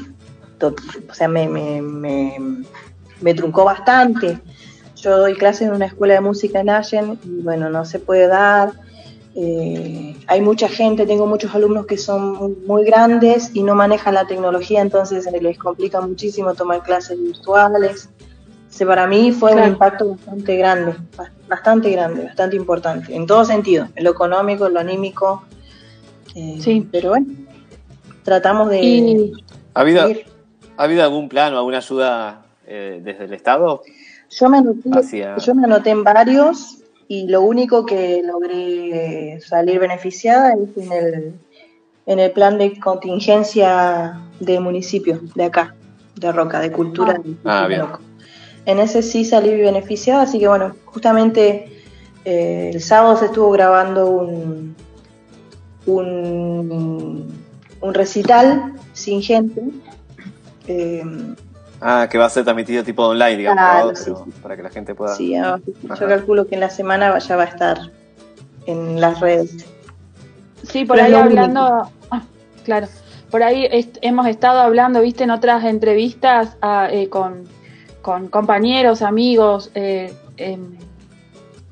to- 0.57 0.75
o 1.09 1.13
sea, 1.13 1.27
me, 1.27 1.47
me, 1.47 1.81
me, 1.81 2.38
me 3.21 3.33
truncó 3.33 3.63
bastante. 3.65 4.39
Yo 4.97 5.17
doy 5.19 5.35
clases 5.35 5.67
en 5.67 5.74
una 5.75 5.85
escuela 5.85 6.15
de 6.15 6.21
música 6.21 6.59
en 6.59 6.69
Allen 6.69 7.19
y 7.24 7.41
bueno, 7.43 7.69
no 7.69 7.85
se 7.85 8.00
puede 8.00 8.27
dar. 8.27 8.71
Eh, 9.38 10.15
hay 10.27 10.39
mucha 10.42 10.70
gente, 10.70 11.06
tengo 11.06 11.27
muchos 11.27 11.54
alumnos 11.54 11.86
que 11.86 11.98
son 11.98 12.34
muy, 12.34 12.56
muy 12.65 12.86
grandes 12.86 13.51
y 13.54 13.63
no 13.63 13.75
manejan 13.75 14.13
la 14.13 14.25
tecnología, 14.25 14.82
entonces 14.82 15.27
les 15.42 15.58
complica 15.58 16.00
muchísimo 16.00 16.54
tomar 16.54 16.84
clases 16.84 17.22
virtuales. 17.22 18.10
O 18.70 18.77
sea, 18.77 18.88
para 18.88 19.08
mí 19.08 19.32
fue 19.34 19.51
Claro. 19.51 19.68
un 19.68 19.74
impacto 19.74 20.08
bastante 20.15 20.56
grande, 20.58 20.96
ba- 21.18 21.32
bastante 21.50 21.92
grande, 21.92 22.24
bastante 22.25 22.56
importante, 22.56 23.13
en 23.13 23.27
todo 23.27 23.44
sentido, 23.44 23.89
en 23.96 24.04
lo 24.06 24.12
económico, 24.12 24.68
en 24.68 24.74
lo 24.74 24.80
anímico. 24.80 25.44
eh, 26.34 26.58
Sí. 26.60 26.88
Pero 26.92 27.10
bueno, 27.10 27.27
tratamos 28.24 28.70
de 28.70 28.82
Y 28.84 29.34
¿Ha 29.74 29.82
habido. 29.82 30.01
¿ha 30.77 30.84
habido 30.84 31.04
algún 31.04 31.30
plan 31.30 31.54
o 31.54 31.58
alguna 31.58 31.77
ayuda 31.77 32.46
eh, 32.68 33.01
desde 33.04 33.25
el 33.25 33.34
Estado? 33.34 33.82
Yo 34.30 34.50
me, 34.50 34.58
anoté, 34.58 34.89
Hacia- 34.92 35.38
yo 35.38 35.56
me 35.56 35.63
anoté 35.65 35.92
en 35.92 36.04
varios 36.04 36.80
y 37.07 37.27
lo 37.27 37.41
único 37.41 37.85
que 37.85 38.21
logré 38.24 39.39
salir 39.41 39.79
beneficiada 39.79 40.53
es 40.53 40.77
en 40.83 40.91
el, 40.91 41.33
en 42.05 42.19
el 42.19 42.31
plan 42.31 42.57
de 42.57 42.79
contingencia 42.79 44.19
de 44.39 44.59
municipio 44.59 45.21
de 45.35 45.43
acá, 45.45 45.75
de 46.15 46.31
Roca, 46.31 46.59
de 46.59 46.71
cultura. 46.71 47.21
Ah. 47.43 47.67
de 47.67 47.75
Ah. 47.75 47.79
Roca. 47.81 48.00
En 48.65 48.79
ese 48.79 49.03
sí 49.03 49.24
salí 49.25 49.55
beneficiada, 49.55 50.24
así 50.24 50.39
que 50.39 50.47
bueno, 50.47 50.75
justamente 50.85 51.69
eh, 52.25 52.71
el 52.74 52.81
sábado 52.81 53.15
se 53.17 53.25
estuvo 53.25 53.51
grabando 53.51 54.09
un, 54.09 54.75
un, 55.85 57.27
un 57.81 57.93
recital 57.93 58.74
sin 58.93 59.21
gente. 59.21 59.62
eh, 60.67 61.03
Ah, 61.88 62.08
que 62.10 62.18
va 62.18 62.25
a 62.25 62.30
ser 62.30 62.44
transmitido 62.44 62.84
tipo 62.84 63.04
online, 63.06 63.38
digamos, 63.38 63.63
Claro, 63.63 63.89
¿no? 63.89 63.96
sí, 63.96 64.04
Pero 64.06 64.25
sí. 64.25 64.32
para 64.42 64.58
que 64.58 64.63
la 64.63 64.70
gente 64.72 64.96
pueda... 64.96 65.13
Sí, 65.15 65.36
Ajá. 65.36 65.60
yo 66.00 66.08
calculo 66.08 66.48
que 66.48 66.56
en 66.56 66.62
la 66.62 66.72
semana 66.72 67.15
ya 67.20 67.36
va 67.36 67.44
a 67.44 67.46
estar 67.46 67.77
en 68.65 69.00
las 69.00 69.20
redes. 69.20 69.65
Sí, 70.63 70.84
por 70.84 70.98
Pero 70.98 71.08
ahí 71.08 71.13
hablando, 71.13 71.92
ah, 72.10 72.24
claro, 72.63 72.88
por 73.30 73.44
ahí 73.44 73.68
est- 73.72 74.00
hemos 74.01 74.25
estado 74.25 74.62
hablando, 74.62 75.00
viste, 75.01 75.25
en 75.25 75.30
otras 75.30 75.63
entrevistas 75.63 76.58
ah, 76.63 76.88
eh, 76.92 77.08
con, 77.08 77.44
con 78.01 78.30
compañeros, 78.30 79.04
amigos, 79.04 79.70
eh, 79.75 80.12
em, 80.38 80.77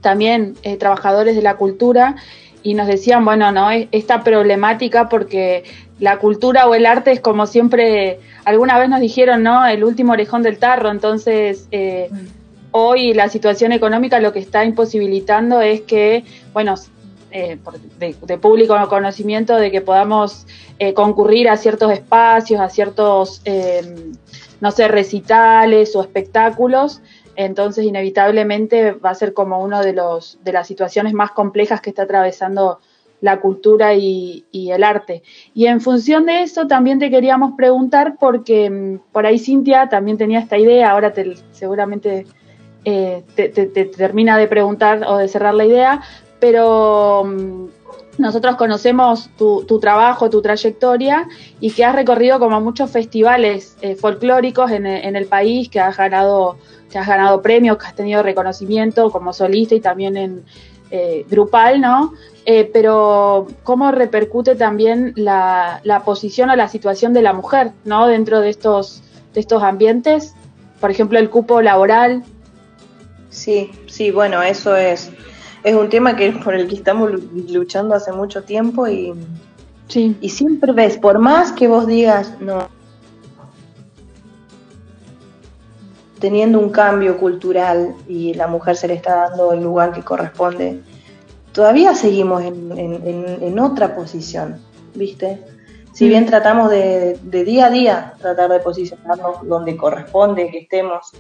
también 0.02 0.56
eh, 0.62 0.78
trabajadores 0.78 1.36
de 1.36 1.42
la 1.42 1.56
cultura, 1.56 2.18
y 2.62 2.76
nos 2.76 2.86
decían, 2.88 3.26
bueno, 3.26 3.52
no, 3.52 3.72
Es- 3.72 3.88
esta 3.92 4.24
problemática 4.24 5.10
porque 5.10 5.64
la 6.00 6.18
cultura 6.20 6.68
o 6.68 6.76
el 6.76 6.86
arte 6.86 7.12
es 7.12 7.20
como 7.20 7.46
siempre, 7.46 8.20
alguna 8.46 8.78
vez 8.78 8.90
nos 8.90 9.00
dijeron, 9.00 9.44
¿no? 9.44 9.66
El 9.66 9.84
último 9.84 10.14
orejón 10.14 10.44
del 10.44 10.58
tarro, 10.58 10.90
entonces... 10.90 11.68
eh, 11.72 12.10
hoy 12.76 13.14
la 13.14 13.30
situación 13.30 13.72
económica 13.72 14.20
lo 14.20 14.34
que 14.34 14.40
está 14.40 14.66
imposibilitando 14.66 15.62
es 15.62 15.82
que, 15.82 16.26
bueno, 16.54 16.74
eh, 17.30 17.60
de, 18.00 18.16
de 18.20 18.38
público 18.40 18.76
conocimiento 18.90 19.56
de 19.58 19.70
que 19.70 19.82
podamos 19.82 20.48
eh, 20.80 20.96
concurrir 20.96 21.50
a 21.50 21.58
ciertos 21.58 21.92
espacios, 21.92 22.60
a 22.60 22.70
ciertos, 22.70 23.44
eh, 23.46 24.12
no 24.60 24.72
sé, 24.72 24.88
recitales 24.88 25.96
o 25.96 26.02
espectáculos. 26.02 27.02
Entonces, 27.36 27.86
inevitablemente 27.86 28.94
va 28.94 29.12
a 29.12 29.16
ser 29.16 29.36
como 29.36 29.60
uno 29.60 29.84
de 29.84 29.94
los 29.94 30.40
de 30.44 30.54
las 30.54 30.66
situaciones 30.66 31.14
más 31.14 31.30
complejas 31.30 31.80
que 31.80 31.92
está 31.92 32.04
atravesando 32.04 32.80
la 33.24 33.40
cultura 33.40 33.96
y, 33.96 34.44
y 34.52 34.72
el 34.72 34.84
arte. 34.84 35.24
Y 35.54 35.68
en 35.68 35.80
función 35.80 36.26
de 36.26 36.42
eso, 36.44 36.68
también 36.68 37.00
te 37.00 37.10
queríamos 37.10 37.54
preguntar, 37.56 38.18
porque 38.20 38.70
mm, 38.70 39.12
por 39.14 39.26
ahí 39.26 39.40
Cintia 39.40 39.88
también 39.88 40.18
tenía 40.18 40.40
esta 40.40 40.58
idea, 40.58 40.92
ahora 40.92 41.14
te, 41.14 41.36
seguramente 41.52 42.26
eh, 42.84 43.24
te, 43.36 43.48
te- 43.48 43.68
te 43.68 43.86
termina 43.86 44.38
de 44.38 44.50
preguntar 44.50 45.06
o 45.08 45.16
de 45.18 45.30
cerrar 45.30 45.54
la 45.54 45.64
idea, 45.64 46.02
pero 46.42 47.24
mm, 47.26 47.66
nosotros 48.18 48.58
conocemos 48.58 49.30
tu, 49.38 49.64
trabajo, 49.80 50.30
tu 50.30 50.42
trayectoria 50.42 51.26
y 51.62 51.72
que 51.72 51.86
has 51.86 51.96
recorrido 51.96 52.40
como 52.40 52.60
muchos 52.60 52.92
festivales 52.92 53.78
eh, 53.82 53.96
folclóricos 53.96 54.70
en, 54.70 54.86
en 54.86 55.16
el 55.16 55.28
país, 55.28 55.70
que 55.70 55.80
has 55.80 55.96
ganado, 55.96 56.58
que 56.92 57.00
has 57.00 57.08
ganado 57.08 57.42
premios, 57.42 57.78
que 57.78 57.86
has 57.86 57.96
tenido 57.96 58.22
reconocimiento 58.22 59.10
como 59.12 59.32
solista 59.32 59.76
y 59.76 59.80
también 59.80 60.18
en 60.18 60.44
eh, 60.96 61.26
grupal, 61.28 61.82
¿no? 61.82 62.14
Eh, 62.46 62.70
pero 62.72 63.48
cómo 63.64 63.92
repercute 63.92 64.56
también 64.56 65.14
la, 65.16 65.82
la 65.84 66.04
posición 66.04 66.50
o 66.52 66.56
la 66.56 66.68
situación 66.68 67.14
de 67.14 67.22
la 67.24 67.34
mujer, 67.34 67.72
¿no? 67.84 68.06
Dentro 68.08 68.42
de 68.42 68.50
estos, 68.50 69.02
de 69.34 69.40
estos 69.40 69.64
ambientes, 69.64 70.36
por 70.80 70.92
ejemplo, 70.92 71.18
el 71.18 71.30
cupo 71.32 71.62
laboral. 71.62 72.24
Sí, 73.30 73.72
sí, 73.88 74.12
bueno, 74.12 74.44
eso 74.44 74.76
es, 74.76 75.10
es 75.64 75.74
un 75.76 75.90
tema 75.90 76.16
que 76.16 76.32
por 76.32 76.54
el 76.54 76.68
que 76.68 76.76
estamos 76.76 77.12
lu- 77.12 77.46
luchando 77.50 77.96
hace 77.96 78.12
mucho 78.12 78.44
tiempo 78.44 78.88
y, 78.88 79.14
Sí, 79.88 80.16
y 80.22 80.30
siempre 80.30 80.72
ves, 80.74 80.98
por 80.98 81.18
más 81.20 81.52
que 81.52 81.68
vos 81.68 81.88
digas, 81.88 82.34
no, 82.40 82.68
teniendo 86.24 86.58
un 86.58 86.70
cambio 86.70 87.18
cultural 87.18 87.96
y 88.08 88.34
la 88.34 88.48
mujer 88.48 88.78
se 88.78 88.88
le 88.88 88.94
está 88.94 89.28
dando 89.28 89.52
el 89.52 89.62
lugar 89.62 89.92
que 89.92 90.02
corresponde, 90.04 90.80
todavía 91.52 91.94
seguimos 91.96 92.42
en, 92.44 92.72
en- 92.78 93.06
en- 93.06 93.44
en 93.44 93.60
otra 93.60 93.94
posición, 93.94 94.56
¿viste? 94.96 95.44
Si 95.92 96.08
bien 96.08 96.26
tratamos 96.26 96.70
de, 96.72 97.20
de 97.24 97.44
día 97.44 97.66
a 97.66 97.70
día 97.70 98.14
tratar 98.22 98.50
de 98.52 98.60
posicionarnos 98.62 99.46
donde 99.46 99.76
corresponde 99.76 100.50
que 100.50 100.60
estemos, 100.60 101.12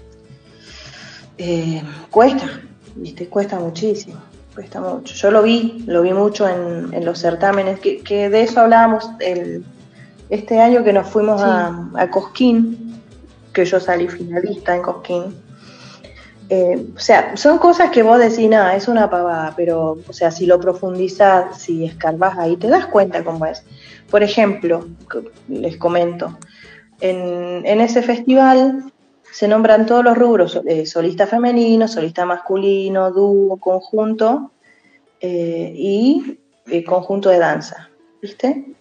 eh, 1.38 1.84
cuesta, 2.10 2.62
¿viste? 2.96 3.28
Cuesta 3.28 3.60
muchísimo, 3.60 4.22
cuesta 4.56 4.80
mucho. 4.80 5.14
Yo 5.16 5.32
lo 5.32 5.44
vi, 5.44 5.84
lo 5.86 6.02
vi 6.02 6.14
mucho 6.14 6.48
en, 6.48 7.04
los 7.04 7.20
certámenes, 7.20 7.82
que, 7.82 8.00
que 8.02 8.30
de 8.30 8.44
eso 8.44 8.62
hablábamos 8.62 9.10
el, 9.20 9.66
este 10.30 10.62
año 10.62 10.82
que 10.86 10.94
nos 10.94 11.08
fuimos 11.10 11.42
a, 11.42 11.90
a 11.96 12.10
Cosquín, 12.10 12.83
que 13.54 13.66
yo 13.66 13.80
salí 13.80 14.08
finalista 14.08 14.76
en 14.76 14.82
Cosquín. 14.82 15.36
Eh, 16.50 16.88
o 16.96 17.00
sea, 17.00 17.38
son 17.38 17.58
cosas 17.58 17.90
que 17.92 18.04
vos 18.04 18.20
decís, 18.20 18.50
nada, 18.50 18.76
es 18.76 18.88
una 18.88 19.10
pavada, 19.10 19.54
pero, 19.56 19.98
o 20.08 20.14
sea, 20.14 20.30
si 20.30 20.46
lo 20.46 20.60
profundizas, 20.60 21.62
si 21.62 21.86
escarbas 21.86 22.38
ahí, 22.38 22.58
te 22.58 22.68
das 22.68 22.88
cuenta 22.88 23.24
cómo 23.24 23.46
es. 23.46 23.64
Por 24.10 24.24
ejemplo, 24.24 24.88
les 25.48 25.78
comento, 25.78 26.38
en, 27.00 27.82
ese 27.82 28.02
festival 28.02 28.92
se 29.32 29.48
nombran 29.48 29.86
todos 29.86 30.04
los 30.04 30.18
rubros, 30.18 30.62
eh, 30.68 30.86
solista 30.86 31.26
femenino, 31.26 31.88
solista 31.88 32.26
masculino, 32.26 33.12
dúo, 33.12 33.58
conjunto 33.58 34.52
eh, 35.20 35.74
y 35.76 36.84
conjunto 36.86 37.30
de 37.30 37.40
danza, 37.40 37.90
¿viste? 38.22 38.76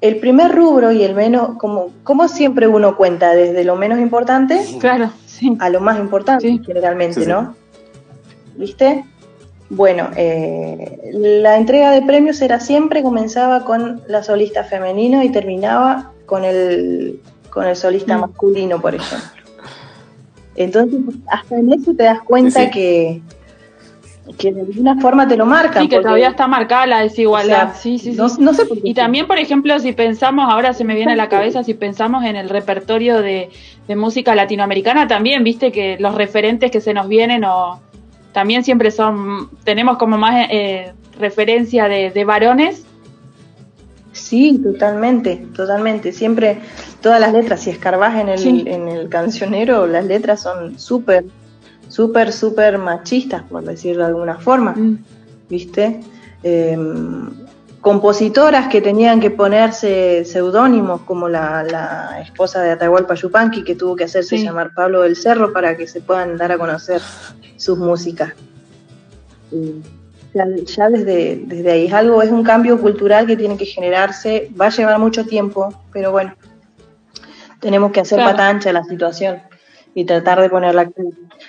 El 0.00 0.16
primer 0.18 0.52
rubro 0.54 0.92
y 0.92 1.02
el 1.02 1.14
menos, 1.14 1.56
como, 1.58 1.90
como 2.04 2.28
siempre 2.28 2.66
uno 2.68 2.96
cuenta 2.96 3.34
desde 3.34 3.64
lo 3.64 3.76
menos 3.76 3.98
importante 3.98 4.60
Claro, 4.78 5.10
sí. 5.24 5.56
a 5.58 5.70
lo 5.70 5.80
más 5.80 5.98
importante, 5.98 6.46
Sí. 6.46 6.60
generalmente, 6.64 7.14
Sí, 7.14 7.22
sí. 7.22 7.28
¿no? 7.28 7.54
¿Viste? 8.56 9.04
Bueno, 9.70 10.10
eh, 10.16 11.10
la 11.12 11.56
entrega 11.56 11.90
de 11.90 12.02
premios 12.02 12.40
era 12.40 12.60
siempre, 12.60 13.02
comenzaba 13.02 13.64
con 13.64 14.02
la 14.06 14.22
solista 14.22 14.64
femenino 14.64 15.22
y 15.24 15.30
terminaba 15.30 16.12
con 16.26 16.44
el, 16.44 17.20
con 17.50 17.66
el 17.66 17.74
solista 17.74 18.16
Mm. 18.16 18.20
masculino, 18.20 18.80
por 18.80 18.94
ejemplo. 18.94 19.28
Entonces, 20.56 21.00
hasta 21.28 21.56
en 21.56 21.72
eso 21.72 21.94
te 21.94 22.04
das 22.04 22.22
cuenta 22.22 22.60
Sí, 22.60 22.66
sí. 22.66 22.70
que, 22.70 23.22
que 24.38 24.52
de 24.52 24.60
alguna 24.62 25.00
forma 25.00 25.26
te 25.28 25.36
lo 25.36 25.46
marcan. 25.46 25.82
Sí, 25.82 25.88
que 25.88 25.96
porque, 25.96 26.04
todavía 26.04 26.28
está 26.28 26.46
marcada 26.46 26.86
la 26.86 27.00
desigualdad. 27.00 27.70
o 27.70 27.72
sea, 27.72 27.74
sí, 27.74 27.98
sí, 27.98 28.12
sí. 28.12 28.16
No, 28.16 28.26
no 28.38 28.54
sé 28.54 28.66
por 28.66 28.80
qué. 28.80 28.88
Y 28.88 28.94
también, 28.94 29.26
por 29.26 29.38
ejemplo, 29.38 29.78
si 29.78 29.92
pensamos, 29.92 30.46
ahora 30.52 30.72
se 30.72 30.84
me 30.84 30.94
viene 30.94 31.12
a 31.12 31.16
la 31.16 31.28
cabeza, 31.28 31.62
si 31.62 31.74
pensamos 31.74 32.24
en 32.24 32.36
el 32.36 32.48
repertorio 32.48 33.20
de, 33.20 33.50
de 33.86 33.96
música 33.96 34.34
latinoamericana, 34.34 35.06
también, 35.06 35.44
viste 35.44 35.70
que 35.72 35.96
los 35.98 36.14
referentes 36.14 36.70
que 36.70 36.80
se 36.80 36.92
nos 36.94 37.08
vienen 37.08 37.44
o 37.44 37.80
también 38.32 38.64
siempre 38.64 38.90
son, 38.90 39.48
tenemos 39.64 39.96
como 39.96 40.18
más 40.18 40.48
eh, 40.50 40.92
referencia 41.18 41.88
de, 41.88 42.10
de 42.10 42.24
varones. 42.24 42.84
Sí, 44.12 44.58
totalmente, 44.62 45.46
totalmente. 45.54 46.10
Siempre, 46.12 46.58
todas 47.02 47.20
las 47.20 47.32
letras, 47.32 47.60
si 47.60 47.70
escarbas 47.70 48.18
en 48.18 48.28
el, 48.30 48.38
Sí. 48.38 48.64
en 48.66 48.88
el 48.88 49.08
cancionero, 49.08 49.86
las 49.86 50.04
letras 50.06 50.40
son 50.42 50.78
súper, 50.78 51.24
súper, 51.88 52.32
súper 52.32 52.78
machistas, 52.78 53.42
por 53.42 53.62
decirlo 53.64 54.02
de 54.04 54.08
alguna 54.08 54.36
forma, 54.38 54.72
Mm, 54.72 54.98
¿viste? 55.48 56.00
Em, 56.42 57.30
compositoras 57.80 58.66
que 58.68 58.80
tenían 58.80 59.20
que 59.20 59.30
ponerse 59.30 60.24
seudónimos, 60.24 61.02
como 61.02 61.28
la, 61.28 61.62
la 61.62 62.20
esposa 62.20 62.60
de 62.62 62.72
Atahualpa 62.72 63.14
Yupanqui, 63.14 63.62
que 63.62 63.76
tuvo 63.76 63.94
que 63.94 64.04
hacerse 64.04 64.36
Sí. 64.38 64.44
llamar 64.44 64.72
Pablo 64.74 65.02
del 65.02 65.14
Cerro 65.16 65.52
para 65.52 65.76
que 65.76 65.86
se 65.86 66.00
puedan 66.00 66.36
dar 66.36 66.50
a 66.52 66.58
conocer 66.58 67.00
sus 67.56 67.78
músicas. 67.78 68.32
Y 69.52 69.74
ya, 70.34 70.46
ya 70.64 70.90
desde, 70.90 71.42
desde 71.46 71.70
ahí 71.72 71.86
es 71.86 71.92
algo, 71.92 72.20
es 72.22 72.30
un 72.30 72.42
cambio 72.42 72.80
cultural 72.80 73.26
que 73.26 73.36
tiene 73.36 73.56
que 73.56 73.66
generarse, 73.66 74.50
va 74.60 74.66
a 74.66 74.70
llevar 74.70 74.98
mucho 74.98 75.24
tiempo, 75.24 75.72
pero 75.92 76.10
bueno, 76.10 76.34
tenemos 77.60 77.92
que 77.92 78.00
hacer 78.00 78.18
Claro. 78.18 78.32
pata 78.32 78.48
ancha 78.48 78.72
la 78.72 78.82
situación 78.84 79.38
y 79.96 80.04
tratar 80.04 80.42
de 80.42 80.50
ponerla. 80.50 80.90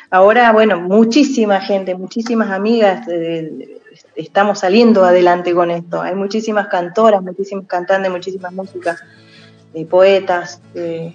Ahora, 0.10 0.54
bueno, 0.54 0.80
muchísima 0.80 1.60
gente, 1.60 1.96
muchísimas 1.96 2.50
amigas, 2.50 3.06
eh, 3.10 3.82
estamos 4.16 4.60
saliendo 4.60 5.04
adelante 5.04 5.54
con 5.54 5.70
esto. 5.70 6.02
Hay 6.02 6.16
muchísimas 6.16 6.68
cantoras, 6.68 7.22
muchísimos 7.22 7.66
cantantes, 7.68 8.10
muchísimas 8.10 8.54
músicas, 8.54 9.04
eh, 9.74 9.86
poetas, 9.86 10.62
eh, 10.76 11.14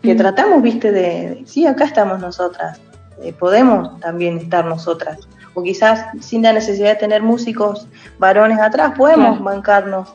que 0.00 0.14
Mm. 0.14 0.16
tratamos, 0.16 0.62
viste, 0.62 0.92
de, 0.92 1.00
de- 1.00 1.42
sí, 1.44 1.66
acá 1.66 1.84
estamos 1.86 2.20
nosotras, 2.20 2.80
eh, 3.20 3.32
podemos 3.32 3.98
también 3.98 4.38
estar 4.38 4.64
nosotras. 4.64 5.18
O 5.54 5.64
quizás 5.64 6.06
sin 6.20 6.42
la 6.44 6.52
necesidad 6.52 6.90
de 6.90 6.96
tener 7.00 7.20
músicos 7.20 7.88
varones 8.20 8.60
atrás, 8.60 8.92
podemos 8.96 9.38
Claro. 9.38 9.42
bancarnos, 9.44 10.08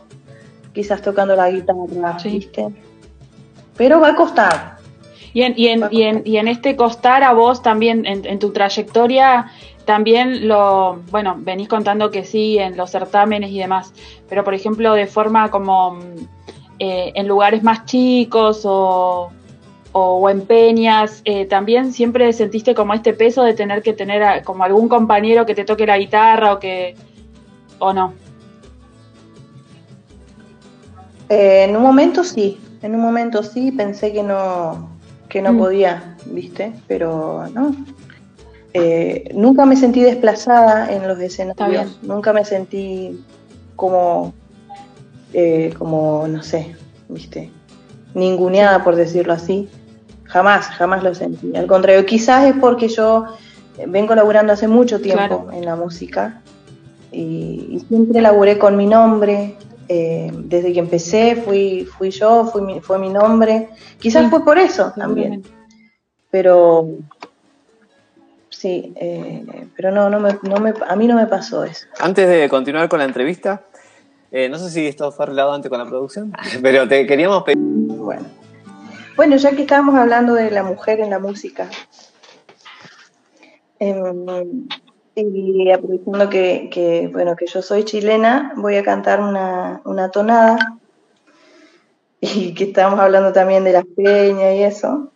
quizás 0.72 1.02
tocando 1.02 1.36
la 1.36 1.52
guitarra, 1.52 2.18
Sí. 2.18 2.30
¿viste? 2.30 2.70
Pero 3.76 4.00
va 4.00 4.12
a 4.12 4.16
costar. 4.16 4.75
Y 5.36 5.68
en, 5.68 6.48
este 6.48 6.78
costar 6.78 7.22
a 7.22 7.34
vos 7.34 7.62
también, 7.62 8.06
en, 8.06 8.40
tu 8.40 8.54
trayectoria, 8.54 9.52
también 9.84 10.48
lo, 10.48 11.02
bueno, 11.12 11.36
venís 11.38 11.68
contando 11.68 12.10
que 12.10 12.24
sí, 12.24 12.58
en 12.58 12.78
los 12.78 12.92
certámenes 12.92 13.52
y 13.52 13.60
demás, 13.60 13.94
pero 14.30 14.46
por 14.46 14.54
ejemplo 14.54 14.94
de 14.94 15.08
forma 15.08 15.52
como 15.52 15.96
mm, 15.96 16.02
eh, 16.80 17.12
en 17.16 17.28
lugares 17.28 17.64
más 17.64 17.84
chicos 17.84 18.62
o, 18.64 19.30
o, 19.92 20.30
en 20.30 20.46
peñas, 20.46 21.22
eh, 21.26 21.46
también 21.46 21.92
siempre 21.92 22.32
sentiste 22.32 22.74
como 22.74 22.94
este 22.94 23.14
peso 23.14 23.44
de 23.44 23.54
tener 23.54 23.84
que 23.84 23.92
tener 23.92 24.42
como 24.46 24.64
algún 24.64 24.88
compañero 24.88 25.46
que 25.46 25.54
te 25.54 25.66
toque 25.66 25.86
la 25.86 25.98
guitarra 25.98 26.54
o 26.54 26.60
que, 26.60 26.96
o 27.80 27.92
no. 27.92 28.14
Eh, 31.28 31.66
en 31.68 31.76
un 31.76 31.84
momento 31.84 32.24
sí, 32.24 32.58
en 32.82 32.96
un 32.96 33.02
momento 33.02 33.44
sí, 33.44 33.74
pensé 33.74 34.14
que 34.14 34.24
no, 34.24 34.95
que 35.30 35.42
no 35.42 35.54
Mm. 35.54 35.58
podía, 35.58 36.16
¿viste? 36.28 36.74
Pero 36.88 37.46
no. 37.54 37.76
Eh, 38.74 39.30
nunca 39.34 39.66
me 39.66 39.76
sentí 39.78 40.02
desplazada 40.02 40.92
en 40.92 41.08
los 41.08 41.18
escenarios, 41.20 41.98
nunca 42.02 42.34
me 42.34 42.44
sentí 42.44 43.24
como, 43.78 44.34
eh, 45.34 45.74
como, 45.78 46.28
no 46.28 46.44
sé, 46.44 46.76
¿viste? 47.08 47.52
Ninguneada, 48.14 48.84
por 48.84 48.96
decirlo 48.96 49.34
así. 49.34 49.70
Jamás, 50.26 50.68
jamás 50.68 51.04
lo 51.04 51.16
sentí. 51.16 51.56
Al 51.56 51.68
contrario, 51.68 52.06
quizás 52.06 52.46
es 52.46 52.56
porque 52.60 52.88
yo 52.90 53.26
vengo 53.88 54.14
laburando 54.16 54.52
hace 54.54 54.68
mucho 54.68 55.00
tiempo 55.00 55.44
Claro. 55.46 55.52
en 55.54 55.66
la 55.66 55.76
música 55.76 56.42
y, 57.12 57.68
y 57.70 57.86
siempre 57.88 58.22
laburé 58.22 58.58
con 58.58 58.76
mi 58.76 58.88
nombre. 58.88 59.56
Eh, 59.88 60.32
desde 60.34 60.74
que 60.74 60.80
empecé 60.80 61.36
fui, 61.36 61.86
fui 61.98 62.10
yo, 62.12 62.46
fui 62.46 62.62
mi- 62.62 62.82
fue 62.82 62.98
mi 63.00 63.10
nombre. 63.10 63.70
Quizás 64.00 64.24
Sí, 64.26 64.30
fue 64.30 64.44
por 64.44 64.58
eso 64.58 64.92
también. 64.96 65.44
Pero 66.32 66.88
sí, 68.50 68.94
eh, 68.96 69.46
pero 69.76 69.92
no, 69.92 70.10
no 70.10 70.20
me, 70.20 70.38
no 70.44 70.58
me, 70.58 70.74
a 70.88 70.96
mí 70.96 71.08
no 71.08 71.16
me 71.16 71.28
pasó 71.28 71.64
eso. 71.64 71.88
Antes 72.00 72.28
de 72.28 72.50
continuar 72.50 72.90
con 72.90 73.00
la 73.00 73.06
entrevista, 73.06 73.64
eh, 74.32 74.50
no 74.50 74.58
sé 74.58 74.70
si 74.70 74.86
esto 74.88 75.12
fue 75.12 75.24
arreglado 75.26 75.54
antes 75.54 75.70
con 75.70 75.80
la 75.80 75.86
producción, 75.86 76.34
pero 76.62 76.88
te 76.88 77.06
queríamos 77.06 77.44
pedir. 77.44 77.58
Bueno. 77.60 78.26
Bueno, 79.16 79.38
ya 79.38 79.52
que 79.52 79.62
estábamos 79.62 79.96
hablando 79.96 80.34
de 80.34 80.52
la 80.52 80.64
mujer 80.64 81.00
en 81.00 81.10
la 81.10 81.20
música, 81.20 81.70
em, 83.80 84.68
y 85.16 85.72
aprovechando 85.72 86.30
que, 86.30 86.70
que, 86.72 87.10
bueno, 87.12 87.36
que 87.36 87.48
yo 87.48 87.62
soy 87.62 87.86
chilena, 87.86 88.54
voy 88.58 88.76
a 88.76 88.84
cantar 88.84 89.22
una, 89.22 89.82
una 89.86 90.12
tonada, 90.12 90.58
y 92.20 92.54
que 92.54 92.66
estábamos 92.66 93.00
hablando 93.00 93.32
también 93.32 93.64
de 93.64 93.74
las 93.74 93.86
peñas 93.86 94.56
y 94.56 94.64
eso. 94.64 95.12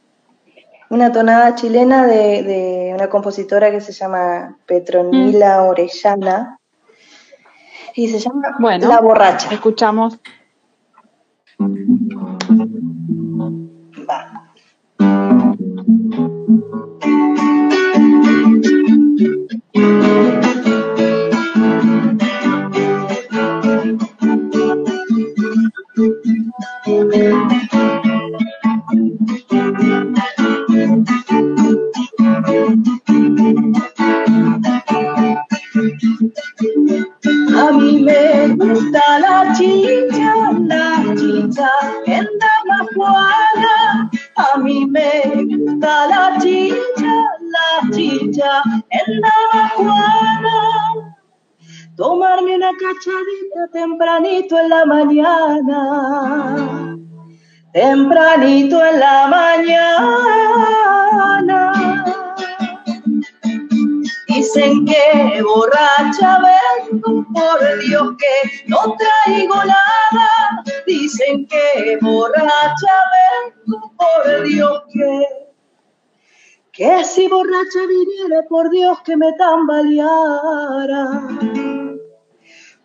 Una 0.89 1.11
tonada 1.11 1.55
chilena 1.55 2.07
de, 2.07 2.43
de 2.43 2.91
una 2.93 3.09
compositora 3.09 3.71
que 3.71 3.81
se 3.81 3.91
llama 3.91 4.57
Petronila 4.65 5.63
Orellana, 5.63 6.59
y 7.95 8.07
se 8.07 8.19
llama 8.19 8.55
Bueno. 8.59 8.87
La 8.87 9.01
Borracha. 9.01 9.49
Escuchamos. 9.51 10.19
Cachadita 52.77 53.67
tempranito 53.71 54.59
en 54.59 54.69
la 54.69 54.85
mañana. 54.85 55.79
Tempranito 57.73 58.83
en 58.85 58.99
la 58.99 59.27
mañana. 59.27 60.49
Dicen 64.27 64.85
que 64.85 65.41
borracha 65.43 66.39
vengo, 66.39 67.25
por 67.33 67.59
Dios 67.79 68.15
que 68.17 68.33
no 68.67 68.95
traigo 68.95 69.55
nada. 69.55 70.63
dicen 70.87 71.45
que 71.47 71.97
borracha 72.01 72.95
vengo, 73.13 73.91
por 73.97 74.43
Dios 74.43 74.83
que, 74.93 75.27
que 76.71 77.03
si 77.03 77.27
borracha 77.27 77.85
viniera, 77.87 78.43
por 78.47 78.69
Dios 78.69 79.01
que 79.03 79.17
me 79.17 79.33
tambaleara, 79.33 81.05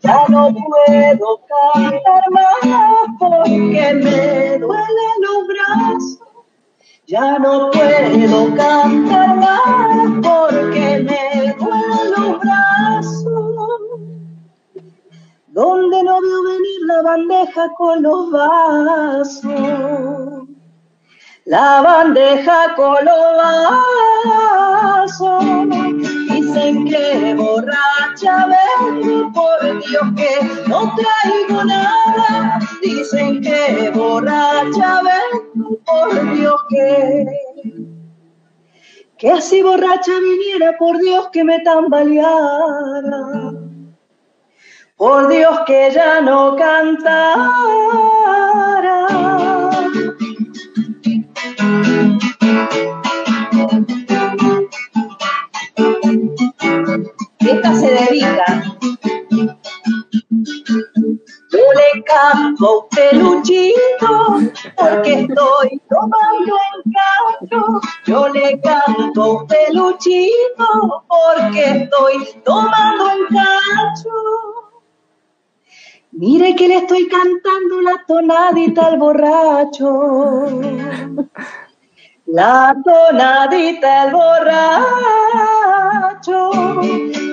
Ya 0.00 0.24
no 0.28 0.52
puedo 0.52 1.41
Ya 7.12 7.38
no 7.38 7.70
puedo 7.70 8.54
cantar 8.56 9.36
más 9.36 9.60
porque 10.22 11.04
me 11.04 11.54
duelen 11.58 12.10
los 12.16 12.40
brazos. 12.40 14.00
Donde 15.48 16.02
no 16.04 16.22
veo 16.22 16.42
venir 16.44 16.80
la 16.86 17.02
bandeja 17.02 17.68
con 17.76 18.02
los 18.02 18.30
vasos. 18.30 19.44
La 21.44 21.82
bandeja 21.82 22.74
con 22.76 23.04
los 23.04 23.22
vasos. 24.24 25.44
Dicen 26.30 26.86
que 26.86 27.34
borracha 27.34 28.46
vengo, 28.46 29.30
por 29.34 29.60
Dios 29.86 30.08
que 30.16 30.32
no 30.66 30.94
traigo 30.96 31.62
nada. 31.62 32.58
Dicen 32.80 33.42
que 33.42 33.92
borracha 33.94 35.02
vengo, 35.02 35.41
por 35.84 36.34
Dios 36.34 36.60
que. 36.68 37.26
Que 39.18 39.30
así 39.30 39.62
borracha 39.62 40.12
viniera, 40.20 40.76
por 40.78 40.98
Dios 40.98 41.28
que 41.32 41.44
me 41.44 41.60
tambaleara. 41.60 43.52
Por 44.96 45.28
Dios 45.28 45.60
que 45.66 45.90
ya 45.92 46.20
no 46.20 46.56
cantara. 46.56 47.42
Estoy 76.76 77.08
cantando 77.08 77.80
la 77.82 78.04
tonadita 78.06 78.86
al 78.86 78.98
borracho. 78.98 80.48
La 82.26 82.74
tonadita 82.84 84.02
al 84.02 84.12
borracho. 84.12 85.20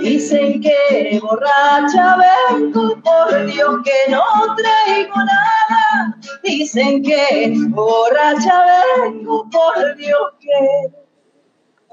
Dicen 0.02 0.62
que 0.62 1.20
borracha 1.22 2.18
vengo, 2.52 2.96
por 3.02 3.46
Dios 3.46 3.82
que 3.84 4.12
no 4.12 4.24
traigo 4.56 5.16
nada. 5.16 6.18
Dicen 6.44 7.04
que 7.04 7.54
borracha 7.70 8.66
vengo, 9.06 9.50
por 9.50 9.96
Dios 9.96 10.34
que. 10.40 10.90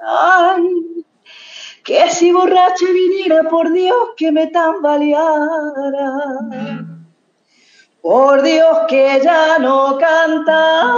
Ay, 0.03 1.05
que 1.85 2.11
si 2.11 2.33
borracha 2.33 2.87
viniera, 2.93 3.43
por 3.49 3.71
Dios 3.73 4.09
que 4.17 4.33
me 4.33 4.47
tambaleara. 4.49 5.31
Por 8.07 8.41
Dios 8.41 8.79
que 8.87 9.21
ya 9.21 9.59
no 9.59 9.99
cantara. 9.99 10.95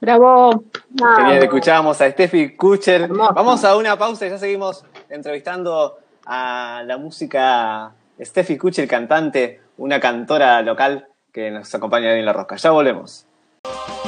Bravo. 0.00 0.64
Qué 0.96 1.24
bien, 1.24 1.42
escuchábamos 1.42 2.00
a 2.00 2.10
Steffi 2.10 2.56
Kucher. 2.56 3.02
Hermoso. 3.02 3.34
Vamos 3.34 3.62
a 3.66 3.76
una 3.76 3.98
pausa 3.98 4.26
y 4.26 4.30
ya 4.30 4.38
seguimos 4.38 4.82
entrevistando 5.10 5.98
a 6.24 6.82
la 6.86 6.96
música 6.96 7.92
Steffi 8.18 8.56
Kucher, 8.56 8.88
cantante, 8.88 9.60
una 9.76 10.00
cantora 10.00 10.62
local 10.62 11.06
que 11.30 11.50
nos 11.50 11.74
acompaña 11.74 12.12
hoy 12.12 12.20
en 12.20 12.24
La 12.24 12.32
Rosca. 12.32 12.56
Ya 12.56 12.70
volvemos. 12.70 13.26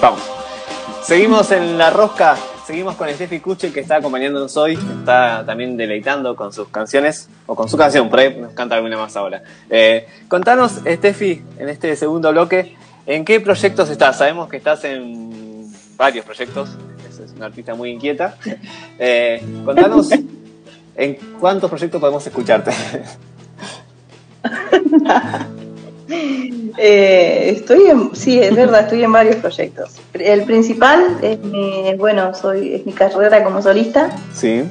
Vamos. 0.01 0.23
Seguimos 1.03 1.53
en 1.53 1.77
La 1.77 1.91
Rosca, 1.91 2.39
seguimos 2.73 2.97
con 2.97 3.07
Steffi 3.11 3.39
Kucher 3.41 3.71
que 3.71 3.81
está 3.81 3.97
acompañándonos 3.97 4.57
hoy, 4.57 4.79
está 4.99 5.45
también 5.45 5.77
deleitando 5.77 6.35
con 6.35 6.55
sus 6.55 6.69
canciones, 6.69 7.29
o 7.45 7.55
con 7.55 7.69
su 7.69 7.77
canción, 7.77 8.09
por 8.09 8.21
ahí 8.21 8.35
nos 8.35 8.55
canta 8.55 8.77
alguna 8.77 8.97
más 8.97 9.15
ahora. 9.15 9.43
Eh, 9.69 10.07
contanos, 10.27 10.81
Steffi, 10.87 11.43
en 11.59 11.69
este 11.69 11.95
segundo 11.97 12.33
bloque, 12.33 12.75
¿en 13.05 13.27
qué 13.27 13.41
proyectos 13.41 13.91
estás? 13.91 14.17
Sabemos 14.17 14.49
que 14.49 14.57
estás 14.57 14.85
en 14.85 15.71
varios 15.99 16.25
proyectos, 16.25 16.71
es 17.23 17.33
una 17.33 17.45
artista 17.45 17.75
muy 17.75 17.91
inquieta. 17.91 18.39
Eh, 18.99 19.43
contanos, 19.67 20.09
¿en 20.95 21.15
cuántos 21.41 21.69
proyectos 21.69 22.01
podemos 22.01 22.27
escucharte? 22.27 22.71
Eh, 26.79 27.51
estoy 27.57 27.87
en, 27.87 28.15
sí, 28.15 28.39
es 28.39 28.55
verdad, 28.55 28.81
estoy 28.81 29.05
en 29.05 29.13
varios 29.13 29.37
proyectos. 29.37 30.01
El 30.15 30.45
principal 30.45 31.19
es 31.23 31.39
mi, 31.41 31.95
bueno, 31.99 32.35
soy, 32.35 32.75
es 32.75 32.87
mi 32.87 32.93
carrera 32.93 33.45
como 33.45 33.61
solista, 33.61 34.11
sí. 34.33 34.65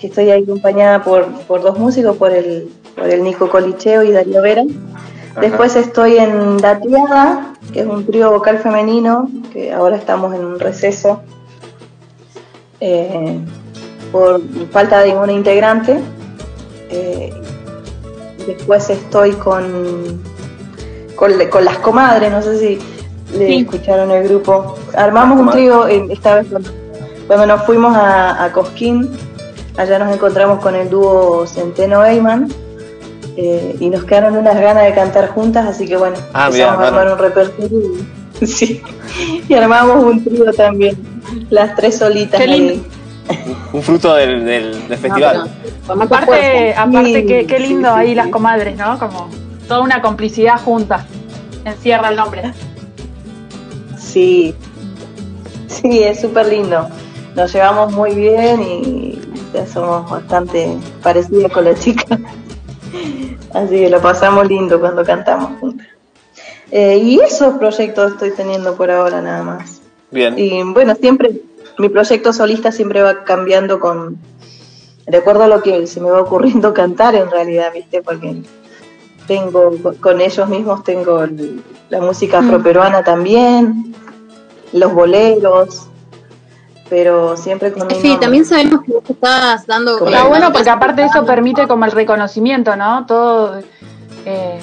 que 0.00 0.08
estoy 0.08 0.30
ahí 0.30 0.42
acompañada 0.42 1.02
por, 1.02 1.26
por 1.42 1.62
dos 1.62 1.78
músicos, 1.78 2.16
por 2.16 2.32
el, 2.32 2.68
por 2.96 3.08
el 3.08 3.22
Nico 3.22 3.48
Colicheo 3.48 4.02
y 4.02 4.10
Darío 4.10 4.42
Vera. 4.42 4.62
Ajá. 4.62 5.40
Después 5.40 5.74
estoy 5.76 6.18
en 6.18 6.58
Dateada, 6.58 7.54
que 7.72 7.80
es 7.80 7.86
un 7.86 8.06
trío 8.06 8.30
vocal 8.30 8.58
femenino, 8.58 9.28
que 9.52 9.72
ahora 9.72 9.96
estamos 9.96 10.34
en 10.34 10.44
un 10.44 10.60
receso 10.60 11.22
eh, 12.80 13.38
por 14.12 14.40
falta 14.70 15.00
de 15.00 15.08
ninguna 15.08 15.32
integrante. 15.32 15.98
Eh, 16.90 17.32
después 18.46 18.90
estoy 18.90 19.32
con, 19.32 20.22
con, 21.16 21.32
con 21.50 21.64
Las 21.64 21.78
Comadres, 21.78 22.30
no 22.30 22.42
sé 22.42 22.58
si 22.58 22.78
le 23.38 23.46
Sí. 23.46 23.56
escucharon 23.60 24.10
el 24.10 24.28
grupo. 24.28 24.76
Armamos 24.96 25.40
un 25.40 25.50
trío 25.50 25.86
eh, 25.88 26.06
esta 26.10 26.36
vez 26.36 26.46
cuando, 26.50 26.70
cuando 27.26 27.46
nos 27.46 27.64
fuimos 27.66 27.96
a, 27.96 28.44
a 28.44 28.52
Cosquín, 28.52 29.10
allá 29.76 29.98
nos 29.98 30.12
encontramos 30.14 30.60
con 30.60 30.74
el 30.74 30.88
dúo 30.90 31.46
Centeno 31.46 32.04
Eyman. 32.04 32.48
eh, 33.36 33.74
y 33.80 33.90
nos 33.90 34.04
quedaron 34.04 34.36
unas 34.36 34.54
ganas 34.60 34.84
de 34.84 34.94
cantar 34.94 35.28
juntas, 35.30 35.66
así 35.66 35.86
que 35.88 35.96
bueno, 35.96 36.16
Ah, 36.32 36.46
empezamos 36.46 36.78
a 36.78 36.86
armar 36.86 36.92
bueno. 36.92 37.12
un 37.14 37.18
repertorio 37.18 37.80
y, 38.40 38.46
sí, 38.46 38.80
y 39.48 39.54
armamos 39.54 40.04
un 40.04 40.22
trío 40.22 40.52
también, 40.52 40.96
las 41.50 41.74
tres 41.74 41.98
solitas. 41.98 42.40
Qué 42.40 42.46
lindo. 42.46 42.84
Un 43.72 43.82
fruto 43.82 44.14
del, 44.14 44.44
del- 44.44 44.86
del 44.88 44.98
festival. 44.98 45.50
Aparte, 45.88 46.74
aparte 46.76 47.04
Sí, 47.22 47.26
qué, 47.26 47.46
qué 47.46 47.58
lindo 47.58 47.88
sí, 47.88 47.94
sí, 47.94 48.00
ahí 48.00 48.14
las 48.14 48.28
comadres, 48.28 48.76
¿no? 48.76 48.98
Como 49.00 49.28
toda 49.68 49.80
una 49.80 50.02
complicidad 50.02 50.60
junta. 50.60 51.06
Encierra 51.64 52.10
el 52.10 52.16
nombre. 52.16 52.52
Sí, 53.98 54.54
sí, 55.66 56.02
es 56.02 56.20
súper 56.20 56.46
lindo. 56.46 56.88
Nos 57.34 57.52
llevamos 57.52 57.92
muy 57.92 58.14
bien 58.14 58.62
y 58.62 59.18
ya 59.52 59.66
somos 59.66 60.10
bastante 60.10 60.76
parecidas 61.02 61.52
con 61.52 61.64
las 61.64 61.80
chicas. 61.80 62.20
Así 63.52 63.76
que 63.76 63.90
lo 63.90 64.00
pasamos 64.00 64.46
lindo 64.46 64.80
cuando 64.80 65.04
cantamos 65.04 65.58
juntas. 65.60 65.86
Eh, 66.70 66.98
y 66.98 67.20
esos 67.20 67.54
proyectos 67.58 68.12
estoy 68.12 68.32
teniendo 68.32 68.74
por 68.76 68.90
ahora 68.90 69.20
nada 69.20 69.42
más. 69.42 69.80
Bien. 70.10 70.38
Y 70.38 70.62
bueno, 70.62 70.94
siempre, 70.94 71.40
mi 71.78 71.88
proyecto 71.88 72.32
solista 72.32 72.72
siempre 72.72 73.02
va 73.02 73.24
cambiando 73.24 73.78
con, 73.78 74.18
de 75.06 75.16
acuerdo 75.16 75.44
a 75.44 75.48
lo 75.48 75.62
que 75.62 75.86
se 75.86 76.00
me 76.00 76.10
va 76.10 76.20
ocurriendo 76.20 76.74
cantar 76.74 77.14
en 77.14 77.30
realidad, 77.30 77.72
¿viste? 77.72 78.02
Porque 78.02 78.42
tengo, 79.26 79.72
con 80.00 80.20
ellos 80.20 80.48
mismos 80.48 80.84
tengo 80.84 81.24
la 81.88 82.00
música 82.00 82.40
Mm. 82.40 82.46
afroperuana 82.48 83.02
también, 83.02 83.94
los 84.72 84.92
boleros, 84.92 85.86
pero 86.88 87.36
siempre 87.36 87.72
con 87.72 87.90
Sí, 87.90 88.16
también 88.20 88.44
sabemos 88.44 88.82
que 88.84 88.92
vos 88.92 89.02
estás 89.08 89.66
dando. 89.66 90.04
Está 90.06 90.24
bueno 90.24 90.52
porque 90.52 90.70
aparte 90.70 91.04
eso 91.04 91.24
permite 91.24 91.66
como 91.66 91.84
el 91.84 91.92
reconocimiento, 91.92 92.76
¿no? 92.76 93.06
Todo, 93.06 93.58
eh, 94.26 94.60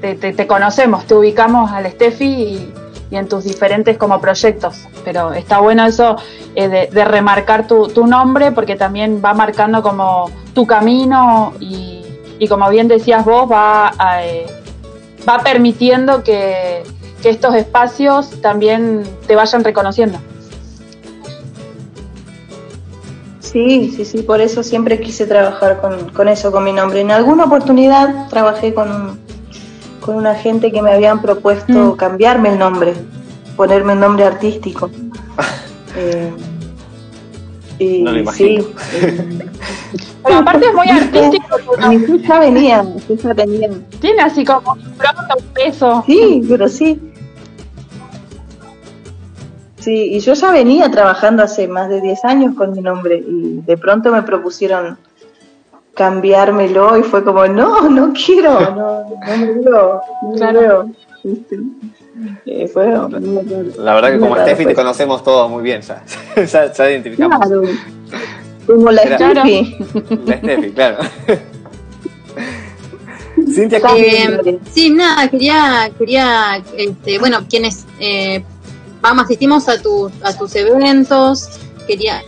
te, 0.00 0.14
te- 0.14 0.32
te 0.32 0.46
conocemos, 0.46 1.04
te 1.06 1.14
ubicamos 1.14 1.70
al 1.72 1.90
Steffi 1.90 2.24
y, 2.26 2.74
y 3.10 3.16
en 3.16 3.28
tus 3.28 3.44
diferentes 3.44 3.98
como 3.98 4.20
proyectos. 4.20 4.86
Pero 5.04 5.32
está 5.32 5.58
bueno 5.58 5.84
eso 5.86 6.16
eh, 6.54 6.68
de, 6.68 6.86
de, 6.86 7.04
remarcar 7.04 7.66
tu, 7.66 7.88
tu, 7.88 8.06
nombre 8.06 8.52
porque 8.52 8.76
también 8.76 9.20
va 9.24 9.34
marcando 9.34 9.82
como 9.82 10.30
tu 10.54 10.66
camino 10.66 11.54
y, 11.58 12.04
y 12.38 12.48
como 12.48 12.68
bien 12.70 12.88
decías 12.88 13.24
vos, 13.24 13.50
va, 13.50 13.92
a, 13.98 14.24
eh, 14.24 14.46
va 15.28 15.38
permitiendo 15.38 16.22
que, 16.22 16.82
que 17.22 17.30
estos 17.30 17.54
espacios 17.54 18.40
también 18.40 19.02
te 19.26 19.34
vayan 19.34 19.64
reconociendo. 19.64 20.18
Sí, 23.40 23.90
sí, 23.96 24.04
sí, 24.04 24.22
por 24.22 24.40
eso 24.42 24.62
siempre 24.62 25.00
quise 25.00 25.26
trabajar 25.26 25.80
con, 25.80 26.10
con 26.10 26.28
eso, 26.28 26.52
con 26.52 26.64
mi 26.64 26.72
nombre. 26.72 27.00
En 27.00 27.10
alguna 27.10 27.44
oportunidad 27.44 28.28
trabajé 28.28 28.74
con, 28.74 29.18
con 30.00 30.16
una 30.16 30.34
gente 30.34 30.70
que 30.70 30.82
me 30.82 30.92
habían 30.92 31.22
propuesto 31.22 31.94
mm. 31.94 31.96
cambiarme 31.96 32.50
el 32.50 32.58
nombre, 32.58 32.94
ponerme 33.56 33.94
el 33.94 34.00
nombre 34.00 34.24
artístico. 34.24 34.90
eh, 35.96 36.30
y, 37.78 38.02
no 38.02 38.12
lo 38.12 38.18
imagino. 38.18 38.62
Sí, 38.62 38.74
eh, 39.02 39.50
Pero 40.24 40.38
aparte 40.38 40.66
es 40.66 40.74
muy 40.74 40.88
artístico. 40.88 41.56
Ya 42.26 42.38
venía, 42.40 42.84
ya 43.08 43.32
venía. 43.34 43.70
Tiene 44.00 44.22
así 44.22 44.44
como 44.44 44.72
un 44.72 44.92
pronto, 44.94 45.34
un 45.38 45.44
peso. 45.54 46.02
Sí, 46.06 46.42
pero 46.48 46.68
sí. 46.68 47.00
Sí, 49.78 50.14
y 50.14 50.20
yo 50.20 50.34
ya 50.34 50.50
venía 50.50 50.90
trabajando 50.90 51.42
hace 51.44 51.68
más 51.68 51.88
de 51.88 52.00
10 52.00 52.24
años 52.24 52.54
con 52.56 52.72
mi 52.72 52.80
nombre 52.80 53.16
y 53.26 53.60
de 53.64 53.76
pronto 53.76 54.10
me 54.10 54.22
propusieron 54.22 54.98
cambiármelo 55.94 56.96
y 56.98 57.02
fue 57.02 57.24
como, 57.24 57.46
no, 57.46 57.88
no 57.88 58.12
quiero, 58.12 58.60
no, 58.70 59.04
no 59.04 59.36
me 59.36 59.52
veo, 59.54 60.00
no 60.22 60.32
Claro. 60.36 60.60
me 60.60 60.66
veo. 60.68 60.86
Eh, 62.46 62.66
fue, 62.68 62.86
La 63.78 63.94
verdad 63.94 64.12
que 64.12 64.18
como 64.18 64.36
Steffi 64.36 64.66
te 64.66 64.74
conocemos 64.74 65.22
todos 65.22 65.48
muy 65.50 65.62
bien, 65.62 65.80
ya, 65.82 66.02
ya, 66.44 66.72
ya 66.72 66.90
identificamos. 66.90 67.38
Claro, 67.38 67.62
como 68.76 68.90
la 68.90 69.02
Steffi. 69.02 69.76
La 70.26 70.36
Steffi, 70.38 70.70
claro. 70.72 70.98
Cintia, 73.54 73.80
¿cómo- 73.80 73.94
Eh, 73.96 74.58
sí, 74.72 74.90
nada, 74.90 75.28
quería, 75.28 75.90
quería, 75.98 76.62
este, 76.76 77.18
bueno, 77.18 77.46
quienes 77.48 77.86
eh, 78.00 78.44
vamos, 79.00 79.24
asistimos 79.24 79.68
a, 79.68 79.80
tu, 79.80 80.10
a 80.22 80.36
tus 80.36 80.54
eventos, 80.56 81.48
quería, 81.86 82.22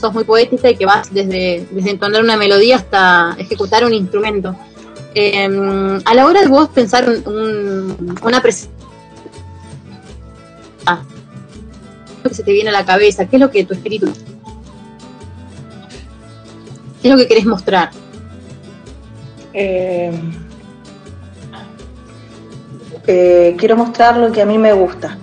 sos 0.00 0.12
muy 0.12 0.24
poética 0.24 0.68
y 0.70 0.76
que 0.76 0.84
vas 0.84 1.12
desde, 1.12 1.66
desde 1.70 1.90
entonar 1.90 2.22
una 2.22 2.36
melodía 2.36 2.76
hasta 2.76 3.34
ejecutar 3.38 3.84
un 3.84 3.94
instrumento. 3.94 4.54
Eh, 5.14 6.00
a 6.04 6.14
la 6.14 6.26
hora 6.26 6.40
de 6.42 6.48
vos 6.48 6.68
pensar 6.68 7.08
un- 7.08 7.26
un- 7.32 8.18
una 8.22 8.42
presentación, 8.42 8.78
¿qué 10.84 12.14
es 12.18 12.24
lo 12.24 12.30
que 12.30 12.34
se 12.36 12.42
te 12.42 12.52
viene 12.52 12.68
a 12.70 12.72
la 12.72 12.84
cabeza? 12.84 13.26
¿Qué 13.26 13.36
es 13.36 13.40
lo 13.40 13.50
que 13.50 13.64
tu 13.64 13.74
espíritu, 13.74 14.06
qué 17.00 17.08
es 17.08 17.12
lo 17.12 17.18
que 17.18 17.28
querés 17.28 17.46
mostrar? 17.46 17.90
Eh, 19.52 20.12
eh, 23.06 23.56
quiero 23.58 23.76
mostrar 23.76 24.16
lo 24.16 24.30
que 24.30 24.42
a 24.42 24.46
mí 24.46 24.58
me 24.58 24.72
gusta. 24.72 25.16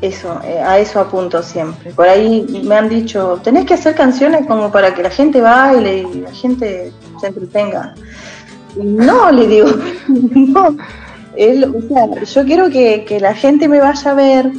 Eso, 0.00 0.40
eh, 0.44 0.60
a 0.60 0.78
eso 0.78 1.00
apunto 1.00 1.42
siempre. 1.42 1.90
Por 1.90 2.08
ahí 2.08 2.46
me 2.64 2.76
han 2.76 2.88
dicho, 2.88 3.40
tenés 3.42 3.66
que 3.66 3.74
hacer 3.74 3.94
canciones 3.94 4.46
como 4.46 4.70
para 4.70 4.94
que 4.94 5.02
la 5.02 5.10
gente 5.10 5.40
baile 5.40 6.06
y 6.14 6.20
la 6.20 6.32
gente 6.32 6.92
se 7.20 7.26
entretenga. 7.26 7.94
No, 8.76 9.30
le 9.32 9.46
digo, 9.48 9.68
no. 10.08 10.68
O 10.68 11.82
sea, 11.88 12.24
yo 12.24 12.44
quiero 12.44 12.70
que, 12.70 13.04
que 13.04 13.20
la 13.20 13.34
gente 13.34 13.68
me 13.68 13.80
vaya 13.80 14.10
a 14.10 14.14
ver, 14.14 14.52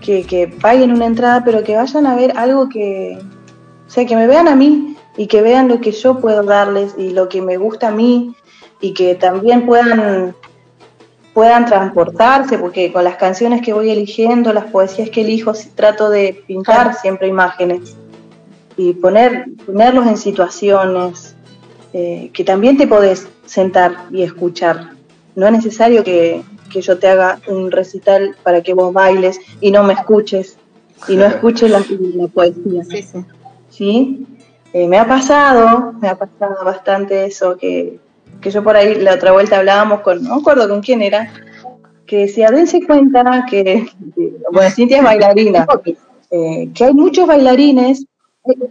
que, 0.00 0.24
que 0.24 0.48
paguen 0.48 0.92
una 0.92 1.06
entrada, 1.06 1.42
pero 1.44 1.62
que 1.62 1.76
vayan 1.76 2.06
a 2.06 2.14
ver 2.14 2.36
algo 2.36 2.68
que, 2.68 3.18
o 3.92 3.94
sea, 3.94 4.06
que 4.06 4.16
me 4.16 4.26
vean 4.26 4.48
a 4.48 4.56
mí 4.56 4.96
y 5.18 5.26
que 5.26 5.42
vean 5.42 5.68
lo 5.68 5.82
que 5.82 5.92
yo 5.92 6.18
puedo 6.18 6.44
darles 6.44 6.94
y 6.96 7.10
lo 7.10 7.28
que 7.28 7.42
me 7.42 7.58
gusta 7.58 7.88
a 7.88 7.90
mí 7.90 8.34
y 8.80 8.94
que 8.94 9.14
también 9.16 9.66
puedan 9.66 10.34
puedan 11.34 11.66
transportarse, 11.66 12.56
porque 12.56 12.90
con 12.90 13.04
las 13.04 13.16
canciones 13.16 13.60
que 13.60 13.74
voy 13.74 13.90
eligiendo, 13.90 14.54
las 14.54 14.64
poesías 14.64 15.10
que 15.10 15.20
elijo, 15.20 15.52
trato 15.74 16.08
de 16.08 16.42
pintar 16.46 16.94
siempre 16.94 17.28
imágenes 17.28 17.94
y 18.78 18.94
poner, 18.94 19.44
ponerlos 19.66 20.06
en 20.06 20.16
situaciones 20.16 21.36
eh, 21.92 22.30
que 22.32 22.44
también 22.44 22.78
te 22.78 22.86
podés 22.86 23.28
sentar 23.44 24.06
y 24.10 24.22
escuchar. 24.22 24.92
No 25.36 25.44
es 25.44 25.52
necesario 25.52 26.02
que, 26.02 26.42
que 26.72 26.80
yo 26.80 26.98
te 26.98 27.08
haga 27.08 27.40
un 27.46 27.70
recital 27.70 28.36
para 28.42 28.62
que 28.62 28.72
vos 28.72 28.90
bailes 28.94 29.38
y 29.60 29.70
no 29.70 29.82
me 29.82 29.92
escuches 29.92 30.56
y 31.08 31.16
no 31.16 31.26
escuches 31.26 31.70
la, 31.70 31.84
la 32.14 32.28
poesía. 32.28 32.84
Sí, 32.84 33.02
sí. 33.02 33.18
¿Sí? 33.82 34.26
Eh, 34.72 34.86
me 34.86 34.96
ha 34.96 35.06
pasado, 35.06 35.92
me 36.00 36.08
ha 36.08 36.16
pasado 36.16 36.64
bastante 36.64 37.26
eso, 37.26 37.56
que, 37.56 37.98
que 38.40 38.50
yo 38.50 38.62
por 38.62 38.76
ahí 38.76 38.94
la 38.94 39.14
otra 39.14 39.32
vuelta 39.32 39.58
hablábamos 39.58 40.02
con, 40.02 40.22
no 40.22 40.36
me 40.36 40.40
acuerdo 40.40 40.68
con 40.68 40.80
quién 40.80 41.02
era, 41.02 41.32
que 42.06 42.18
decía, 42.18 42.50
dense 42.52 42.86
cuenta 42.86 43.44
que, 43.50 43.88
bueno, 44.52 44.70
Cintia 44.70 44.98
es 44.98 45.04
bailarina, 45.04 45.66
eh, 46.30 46.70
que 46.72 46.84
hay 46.84 46.94
muchos 46.94 47.26
bailarines, 47.26 48.06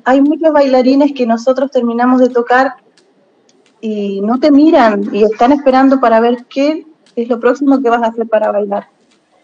hay 0.06 0.22
muchos 0.22 0.54
bailarines 0.54 1.12
que 1.14 1.26
nosotros 1.26 1.70
terminamos 1.72 2.22
de 2.22 2.30
tocar 2.30 2.76
y 3.82 4.22
no 4.22 4.40
te 4.40 4.50
miran 4.50 5.10
y 5.12 5.24
están 5.24 5.52
esperando 5.52 6.00
para 6.00 6.22
ver 6.22 6.46
qué 6.50 6.86
es 7.18 7.28
lo 7.28 7.38
próximo 7.38 7.82
que 7.82 7.90
vas 7.90 8.02
a 8.02 8.08
hacer 8.08 8.28
para 8.28 8.50
bailar. 8.52 8.88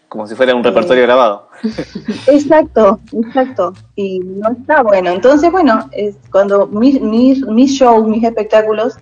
Como 0.09 0.25
si 0.25 0.35
fuera 0.35 0.55
un 0.55 0.63
repertorio 0.63 1.03
grabado. 1.03 1.49
Exacto, 2.27 2.99
exacto. 3.11 3.73
Y 3.95 4.19
no 4.19 4.51
está 4.51 4.81
bueno. 4.81 5.09
Entonces, 5.09 5.51
bueno, 5.51 5.89
es 5.91 6.15
cuando 6.31 6.67
mis, 6.67 7.01
mis, 7.01 7.45
mis 7.45 7.71
shows, 7.71 8.07
mis 8.07 8.23
espectáculos, 8.23 8.97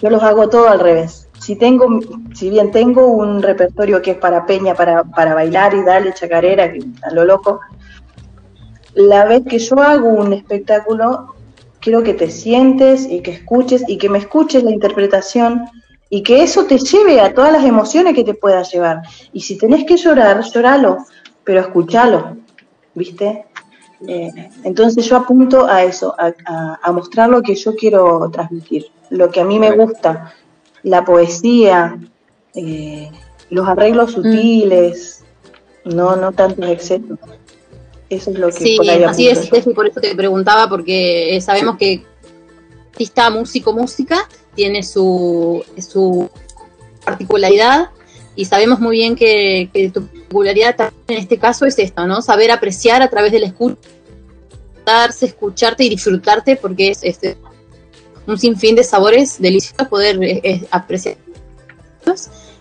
yo 0.00 0.10
los 0.10 0.22
hago 0.22 0.48
todo 0.48 0.68
al 0.68 0.80
revés. 0.80 1.28
Si 1.38 1.56
tengo, 1.56 2.00
si 2.34 2.48
bien 2.48 2.70
tengo 2.70 3.08
un 3.08 3.42
repertorio 3.42 4.00
que 4.00 4.12
es 4.12 4.16
para 4.16 4.46
peña, 4.46 4.74
para, 4.74 5.04
para 5.04 5.34
bailar 5.34 5.74
y 5.74 5.82
darle 5.82 6.14
chacarera, 6.14 6.72
que 6.72 6.80
a 7.02 7.12
lo 7.12 7.24
loco, 7.24 7.60
la 8.94 9.26
vez 9.26 9.42
que 9.46 9.58
yo 9.58 9.78
hago 9.80 10.08
un 10.08 10.32
espectáculo, 10.32 11.34
quiero 11.80 12.02
que 12.02 12.14
te 12.14 12.30
sientes 12.30 13.06
y 13.06 13.20
que 13.20 13.32
escuches 13.32 13.84
y 13.86 13.98
que 13.98 14.08
me 14.08 14.18
escuches 14.18 14.64
la 14.64 14.70
interpretación 14.70 15.66
y 16.08 16.22
que 16.22 16.42
eso 16.42 16.64
te 16.66 16.78
lleve 16.78 17.20
a 17.20 17.34
todas 17.34 17.52
las 17.52 17.64
emociones 17.64 18.14
que 18.14 18.24
te 18.24 18.34
pueda 18.34 18.62
llevar. 18.62 19.02
Y 19.32 19.40
si 19.40 19.58
tenés 19.58 19.84
que 19.84 19.96
llorar, 19.96 20.42
lloralo, 20.42 20.98
pero 21.44 21.60
escuchalo, 21.60 22.36
¿viste? 22.94 23.46
Eh, 24.06 24.30
entonces 24.64 25.04
yo 25.06 25.16
apunto 25.16 25.66
a 25.66 25.82
eso, 25.82 26.14
a, 26.18 26.32
a- 26.46 26.78
a 26.82 26.92
mostrar 26.92 27.28
lo 27.30 27.42
que 27.42 27.54
yo 27.54 27.74
quiero 27.74 28.28
transmitir, 28.30 28.86
lo 29.10 29.30
que 29.30 29.40
a 29.40 29.44
mí 29.44 29.58
me 29.58 29.72
gusta, 29.72 30.32
la 30.82 31.04
poesía, 31.04 31.98
eh, 32.54 33.10
los 33.50 33.66
arreglos 33.66 34.12
sutiles, 34.12 35.24
no, 35.84 36.14
no 36.16 36.32
tantos 36.32 36.68
excesos. 36.68 37.18
Eso 38.08 38.30
es 38.30 38.38
lo 38.38 38.46
que 38.48 38.52
Sí, 38.52 38.76
por 38.76 38.88
ahí 38.88 39.02
así 39.02 39.28
es, 39.28 39.38
apunto 39.38 39.56
yo. 39.56 39.60
Steffi, 39.60 39.74
por 39.74 39.86
eso 39.88 40.00
te 40.00 40.14
preguntaba, 40.14 40.68
porque 40.68 41.34
eh, 41.36 41.40
sabemos 41.40 41.76
que 41.76 42.04
artista, 42.92 43.30
músico, 43.30 43.72
música 43.72 44.28
tiene 44.56 44.82
su, 44.82 45.62
su 45.78 46.28
particularidad 47.04 47.90
y 48.34 48.44
sabemos 48.46 48.80
muy 48.80 48.96
bien 48.96 49.14
que, 49.14 49.70
que 49.72 49.90
tu 49.90 50.06
particularidad 50.06 50.74
también 50.76 51.04
en 51.08 51.18
este 51.18 51.38
caso 51.38 51.64
es 51.66 51.78
esto, 51.78 52.06
¿no? 52.06 52.20
Saber 52.22 52.50
apreciar 52.50 53.00
a 53.02 53.08
través 53.08 53.30
del 53.30 53.44
escucharse, 53.44 55.26
escucharte 55.26 55.84
y 55.84 55.88
disfrutarte, 55.90 56.56
porque 56.56 56.90
es 56.90 56.98
este, 57.02 57.36
un 58.26 58.38
sinfín 58.38 58.74
de 58.74 58.82
sabores 58.82 59.40
deliciosos 59.40 59.86
poder 59.88 60.22
eh, 60.22 60.40
eh, 60.42 60.66
apreciar 60.70 61.16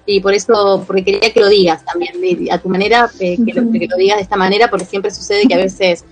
y 0.08 0.20
por 0.20 0.34
eso, 0.34 0.84
porque 0.86 1.04
quería 1.04 1.32
que 1.34 1.40
lo 1.40 1.48
digas 1.50 1.84
también, 1.86 2.20
de- 2.22 2.52
a 2.52 2.60
tu 2.60 2.70
manera, 2.70 3.10
eh, 3.20 3.38
que, 3.44 3.54
lo, 3.54 3.72
que 3.72 3.88
lo 3.88 3.98
digas 3.98 4.18
de 4.18 4.24
esta 4.24 4.36
manera, 4.36 4.70
porque 4.70 4.86
siempre 4.86 5.10
sucede 5.12 5.48
que 5.48 5.54
a 5.56 5.58
veces 5.58 6.04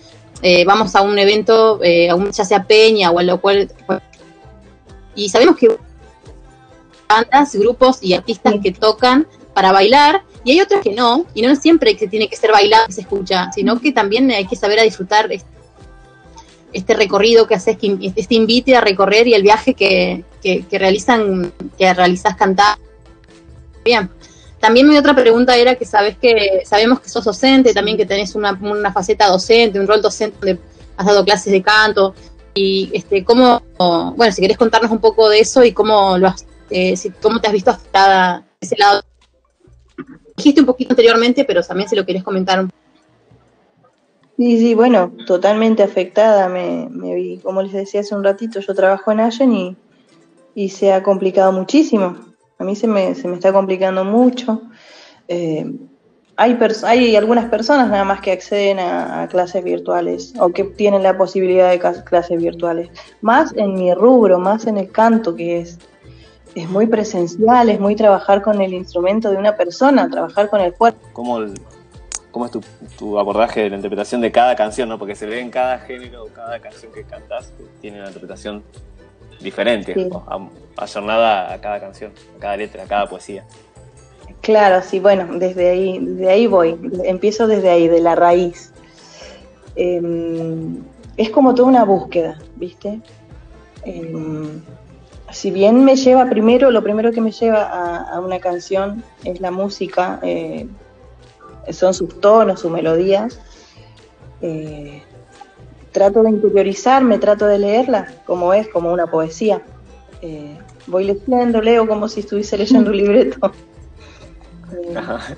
eh, 0.42 0.66
vamos 0.66 0.96
a 0.96 1.02
un 1.02 1.18
evento, 1.20 1.80
eh, 1.84 2.10
a 2.10 2.16
un, 2.16 2.32
ya 2.32 2.44
sea 2.44 2.64
peña 2.64 3.12
o 3.12 3.20
a 3.20 3.24
lo 3.24 3.40
cual, 3.40 3.72
y 5.16 5.30
sabemos 5.30 5.58
que 5.58 5.78
bandas, 7.08 7.56
grupos 7.56 8.00
y 8.02 8.14
artistas 8.14 8.56
que 8.62 8.72
tocan 8.72 9.28
para 9.54 9.72
bailar, 9.72 10.24
y 10.44 10.52
hay 10.52 10.62
otros 10.62 10.82
que 10.82 10.94
no, 10.94 11.26
y 11.34 11.42
no 11.42 11.56
siempre 11.56 11.96
que 11.96 12.08
tiene 12.08 12.28
que 12.28 12.36
ser 12.36 12.52
bailado 12.52 12.88
que 12.88 12.94
se 12.94 13.02
escucha, 13.02 13.52
sino 13.54 13.80
que 13.80 13.92
también 13.92 14.30
hay 14.32 14.46
que 14.46 14.56
saber 14.56 14.80
a 14.80 14.84
disfrutar 14.84 15.30
este, 16.74 16.94
recorrido 16.96 17.48
que 17.48 17.56
haces, 17.56 17.78
que 17.78 18.14
este 18.16 18.36
invite 18.36 18.76
a 18.76 18.82
recorrer 18.82 19.28
y 19.28 19.36
el 19.36 19.44
viaje 19.44 19.74
que, 19.74 20.26
que, 20.42 20.66
que 20.66 20.80
realizan, 20.80 21.54
que 21.78 21.94
realizas 21.94 22.36
cantar. 22.36 22.78
Bien. 23.86 24.10
También 24.60 24.88
mi 24.88 24.98
otra 24.98 25.14
pregunta 25.14 25.58
era 25.58 25.76
que 25.76 25.86
sabes 25.86 26.18
que 26.18 26.64
sabemos 26.66 27.02
que 27.02 27.10
sos 27.10 27.26
docente, 27.26 27.74
también 27.74 27.98
que 27.98 28.06
tenés 28.06 28.34
una, 28.34 28.58
una 28.62 28.94
faceta 28.94 29.28
docente, 29.28 29.78
un 29.78 29.88
rol 29.88 30.02
docente 30.02 30.38
donde 30.40 30.62
has 30.96 31.06
dado 31.06 31.26
clases 31.26 31.52
de 31.52 31.62
canto 31.62 32.16
y 32.54 32.92
este 32.94 33.24
cómo, 33.24 33.62
bueno, 34.16 34.32
si 34.32 34.42
querés 34.42 34.58
contarnos 34.58 34.92
un 34.92 35.00
poco 35.00 35.30
de 35.30 35.40
eso 35.40 35.64
y 35.64 35.72
cómo 35.72 36.18
lo 36.18 36.28
has, 36.28 36.46
eh, 36.70 36.96
si- 36.96 37.10
cómo 37.12 37.40
te 37.42 37.48
has 37.48 37.54
visto 37.54 37.72
afectada 37.72 38.46
ese 38.62 38.76
lado. 38.78 39.02
dijiste 40.36 40.62
un 40.62 40.68
poquito 40.68 40.92
anteriormente, 40.94 41.46
pero 41.46 41.62
también 41.64 41.88
si 41.90 41.96
lo 41.96 42.06
querés 42.06 42.24
comentar 42.24 42.60
un 42.60 42.70
Sí, 44.36 44.58
sí, 44.58 44.74
bueno, 44.74 45.14
totalmente 45.28 45.84
afectada. 45.84 46.50
Me, 46.50 46.88
me 46.90 47.14
vi, 47.14 47.38
como 47.38 47.62
les 47.62 47.72
decía 47.72 48.02
hace 48.02 48.16
un 48.16 48.24
ratito, 48.24 48.60
yo 48.60 48.74
trabajo 48.74 49.12
en 49.12 49.20
Allen 49.20 49.54
y, 49.54 49.78
y 50.56 50.70
se 50.70 50.92
ha 50.92 51.04
complicado 51.04 51.52
muchísimo. 51.52 52.18
A 52.58 52.64
mí 52.64 52.76
se 52.76 52.88
me, 52.88 53.14
se 53.14 53.28
me 53.28 53.36
está 53.36 53.54
complicando 53.54 54.04
mucho. 54.04 54.64
Eh, 55.28 55.72
hay, 56.36 56.56
pers- 56.56 56.84
hay 56.84 57.16
algunas 57.16 57.46
personas 57.46 57.90
nada 57.90 58.04
más 58.04 58.22
que 58.22 58.32
acceden 58.32 58.80
a, 58.80 59.22
a 59.24 59.28
clases 59.28 59.64
virtuales 59.64 60.34
o 60.40 60.50
que 60.50 60.64
tienen 60.64 61.04
la 61.04 61.18
posibilidad 61.18 61.70
de 61.70 61.80
clases 62.04 62.42
virtuales. 62.42 62.90
Más 63.22 63.54
en 63.56 63.76
mi 63.76 63.94
rubro, 63.94 64.40
más 64.40 64.66
en 64.66 64.78
el 64.78 64.92
canto, 64.92 65.36
que 65.36 65.60
es, 65.62 65.78
es 66.56 66.70
muy 66.70 66.88
presencial, 66.88 67.70
es 67.70 67.80
muy 67.80 67.96
trabajar 67.96 68.42
con 68.42 68.62
el 68.62 68.74
instrumento 68.74 69.30
de 69.32 69.38
una 69.38 69.56
persona, 69.56 70.10
trabajar 70.10 70.50
con 70.50 70.62
el 70.62 70.74
cuerpo. 70.74 71.00
¿Cómo, 71.14 71.38
el- 71.38 71.54
cómo 72.32 72.46
es 72.46 72.52
tu, 72.52 72.62
tu 72.98 73.20
abordaje 73.20 73.62
de 73.62 73.70
la 73.70 73.76
interpretación 73.76 74.20
de 74.22 74.32
cada 74.32 74.56
canción? 74.56 74.90
¿no? 74.90 74.98
Porque 74.98 75.16
se 75.16 75.26
ve 75.28 75.40
en 75.40 75.52
cada 75.52 75.78
género, 75.80 76.26
cada 76.34 76.60
canción 76.60 76.92
que 76.92 77.04
cantás, 77.04 77.48
que 77.58 77.64
tiene 77.82 78.00
una 78.00 78.08
interpretación 78.08 78.64
diferente, 79.40 79.94
Sí. 79.94 80.10
o 80.12 80.24
a- 80.28 80.84
ayornada 80.84 81.54
a 81.54 81.62
cada 81.62 81.80
canción, 81.80 82.12
a 82.38 82.40
cada 82.40 82.58
letra, 82.58 82.84
a 82.84 82.88
cada 82.88 83.08
poesía. 83.08 83.44
Claro, 84.42 84.82
sí, 84.84 85.00
bueno, 85.00 85.28
desde 85.40 85.70
ahí, 85.70 86.00
desde 86.00 86.30
ahí 86.30 86.48
voy, 86.48 86.78
empiezo 87.06 87.48
desde 87.48 87.70
ahí, 87.70 87.88
de 87.88 88.02
la 88.02 88.16
raíz. 88.16 88.74
Em, 89.76 90.84
es 91.18 91.30
como 91.30 91.56
toda 91.56 91.70
una 91.70 91.86
búsqueda, 91.86 92.40
¿viste? 92.56 93.02
Em, 93.84 94.64
si 95.32 95.52
bien 95.52 95.84
me 95.86 95.96
lleva 95.96 96.30
primero, 96.30 96.72
lo 96.72 96.84
primero 96.84 97.12
que 97.12 97.22
me 97.22 97.32
lleva 97.32 97.64
a, 97.64 98.16
a 98.16 98.20
una 98.22 98.40
canción 98.40 99.04
es 99.24 99.40
la 99.42 99.52
música, 99.52 100.20
eh, 100.24 100.68
son 101.72 101.94
sus 101.94 102.20
tonos, 102.20 102.62
sus 102.62 102.72
melodías. 102.72 103.40
eh, 104.42 105.04
trato 105.92 106.24
de 106.24 106.30
interiorizarme, 106.32 107.20
trato 107.20 107.46
de 107.46 107.60
leerla 107.60 108.16
como 108.26 108.54
es, 108.54 108.68
como 108.70 108.92
una 108.92 109.08
poesía. 109.08 109.62
Eh, 110.22 110.58
voy 110.88 111.06
leyendo, 111.06 111.62
leo 111.62 111.88
como 111.88 112.08
si 112.10 112.22
estuviese 112.22 112.58
leyendo 112.58 112.92
un 112.92 112.98
libreto. 113.04 113.52
Ajá. 114.96 115.36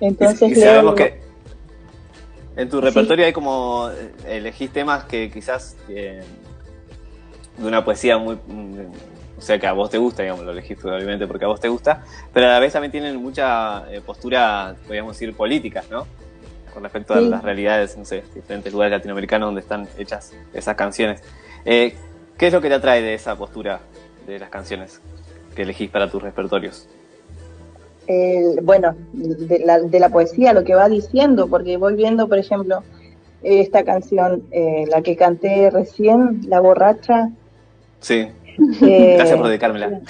entonces 0.00 0.42
y, 0.42 0.52
y 0.52 0.54
leo- 0.54 0.64
sabemos 0.72 0.94
que 0.94 1.20
en 2.56 2.68
tu 2.68 2.80
repertorio 2.80 3.24
hay 3.26 3.32
como 3.32 3.88
eh, 3.90 4.36
elegís 4.38 4.70
temas 4.72 5.04
que 5.04 5.30
quizás 5.30 5.76
eh, 5.88 6.22
de 7.56 7.66
una 7.66 7.84
poesía 7.84 8.18
muy 8.18 8.36
mm, 8.46 8.80
o 9.38 9.40
sea 9.40 9.58
que 9.58 9.66
a 9.66 9.72
vos 9.72 9.90
te 9.90 9.98
gusta 9.98 10.22
digamos 10.22 10.44
lo 10.44 10.52
elegís 10.52 10.76
probablemente 10.78 11.26
porque 11.26 11.44
a 11.44 11.48
vos 11.48 11.60
te 11.60 11.68
gusta 11.68 12.04
pero 12.32 12.46
a 12.46 12.50
la 12.50 12.58
vez 12.58 12.72
también 12.72 12.90
tienen 12.90 13.16
mucha 13.16 13.84
eh, 13.92 14.00
postura 14.00 14.74
podríamos 14.86 15.14
decir 15.14 15.34
políticas 15.34 15.88
no 15.90 16.06
con 16.74 16.82
respecto 16.82 17.14
a 17.14 17.18
Sí. 17.20 17.28
las 17.28 17.42
realidades 17.42 17.96
no 17.96 18.04
sé 18.04 18.22
diferentes 18.34 18.72
lugares 18.72 18.92
latinoamericanos 18.92 19.46
donde 19.48 19.60
están 19.62 19.88
hechas 19.98 20.32
esas 20.52 20.76
canciones. 20.76 21.22
Eh, 21.64 21.96
¿qué 22.36 22.46
es 22.48 22.52
lo 22.52 22.60
que 22.60 22.68
te 22.68 22.74
atrae 22.74 23.02
de 23.02 23.14
esa 23.14 23.34
postura 23.36 23.80
de 24.26 24.38
las 24.38 24.48
canciones 24.50 25.00
que 25.56 25.62
elegís 25.62 25.90
para 25.90 26.08
tus 26.10 26.22
repertorios 26.22 26.86
el- 28.08 28.60
bueno, 28.62 28.96
de 29.12 29.60
la, 29.60 29.78
de 29.80 30.00
la 30.00 30.08
poesía, 30.08 30.52
lo 30.52 30.64
que 30.64 30.74
va 30.74 30.88
diciendo, 30.88 31.46
porque 31.48 31.76
voy 31.76 31.94
viendo, 31.94 32.26
por 32.28 32.38
ejemplo, 32.38 32.82
esta 33.42 33.84
canción, 33.84 34.42
eh, 34.50 34.84
la 34.88 35.02
que 35.02 35.14
canté 35.16 35.70
recién, 35.70 36.40
La 36.48 36.60
borracha. 36.60 37.30
sí. 38.00 38.26
Eh, 38.82 39.14
gracias 39.16 39.38
por 39.38 39.46
dedicármela. 39.46 40.00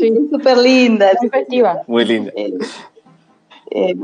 súper 0.30 0.58
linda. 0.58 1.10
Muy 1.86 2.04
linda. 2.04 2.32
Eh, 2.34 2.52
eh, 3.70 3.94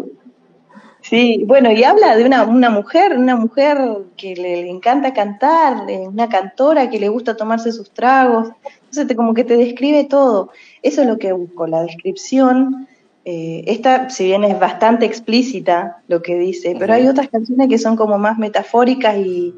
sí, 1.12 1.44
bueno, 1.46 1.70
y 1.70 1.84
habla 1.84 2.16
de 2.16 2.24
una, 2.24 2.44
una 2.44 2.70
mujer, 2.70 3.18
una 3.18 3.36
mujer 3.36 3.78
que 4.16 4.34
le, 4.34 4.62
le 4.62 4.70
encanta 4.70 5.12
cantar, 5.12 5.84
una 6.08 6.28
cantora 6.28 6.88
que 6.88 6.98
le 6.98 7.08
gusta 7.10 7.36
tomarse 7.36 7.70
sus 7.72 7.90
tragos. 7.92 8.48
Entonces, 8.80 9.06
te- 9.08 9.16
como 9.16 9.34
que 9.34 9.44
te 9.44 9.56
describe 9.58 10.04
todo. 10.04 10.50
Eso 10.82 11.02
es 11.02 11.06
lo 11.08 11.18
que 11.18 11.32
busco, 11.32 11.66
la 11.66 11.82
descripción. 11.82 12.88
Eh, 13.24 13.64
esta, 13.66 14.10
si 14.10 14.24
bien 14.24 14.44
es 14.44 14.58
bastante 14.58 15.04
explícita 15.06 15.98
lo 16.08 16.22
que 16.22 16.38
dice, 16.38 16.74
pero 16.78 16.94
hay 16.94 17.06
otras 17.06 17.28
canciones 17.28 17.68
que 17.68 17.78
son 17.78 17.94
como 17.96 18.18
más 18.18 18.38
metafóricas 18.38 19.16
y, 19.18 19.54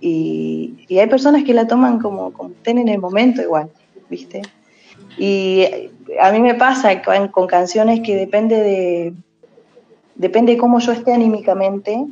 y, 0.00 0.76
y 0.88 0.98
hay 0.98 1.06
personas 1.08 1.44
que 1.44 1.54
la 1.54 1.66
toman 1.66 1.98
como, 1.98 2.32
como 2.32 2.50
estén 2.54 2.78
en 2.78 2.88
el 2.88 2.98
momento 3.00 3.42
igual, 3.42 3.70
¿viste? 4.08 4.42
Y 5.18 5.60
eh, 5.62 5.90
a 6.20 6.32
mí 6.32 6.40
me 6.40 6.54
pasa 6.54 7.02
con, 7.02 7.28
con 7.28 7.46
canciones 7.46 8.00
que 8.00 8.16
depende 8.16 8.56
de, 8.62 9.14
depende 10.14 10.52
de 10.52 10.58
cómo 10.58 10.78
yo 10.78 10.92
esté 10.92 11.12
anímicamente, 11.12 12.04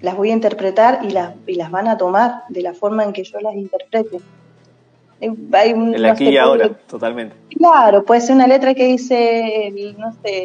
las 0.00 0.16
voy 0.16 0.30
a 0.30 0.34
interpretar 0.34 1.00
y 1.04 1.10
las, 1.10 1.34
y 1.46 1.54
las 1.54 1.70
van 1.70 1.88
a 1.88 1.96
tomar 1.96 2.42
de 2.48 2.62
la 2.62 2.74
forma 2.74 3.04
en 3.04 3.12
que 3.12 3.24
yo 3.24 3.38
las 3.40 3.54
interprete. 3.54 4.18
Eh, 5.20 5.32
hay 5.52 5.70
el 5.70 6.02
no 6.02 6.08
aquí 6.10 6.24
sé, 6.26 6.30
y 6.32 6.36
ahora 6.36 6.64
puede- 6.64 6.80
totalmente 6.88 7.36
Claro, 7.56 8.02
puede 8.04 8.20
ser 8.20 8.34
una 8.34 8.46
letra 8.48 8.74
que 8.74 8.86
dice, 8.86 9.68
el- 9.68 9.96
no 9.98 10.12
sé, 10.22 10.44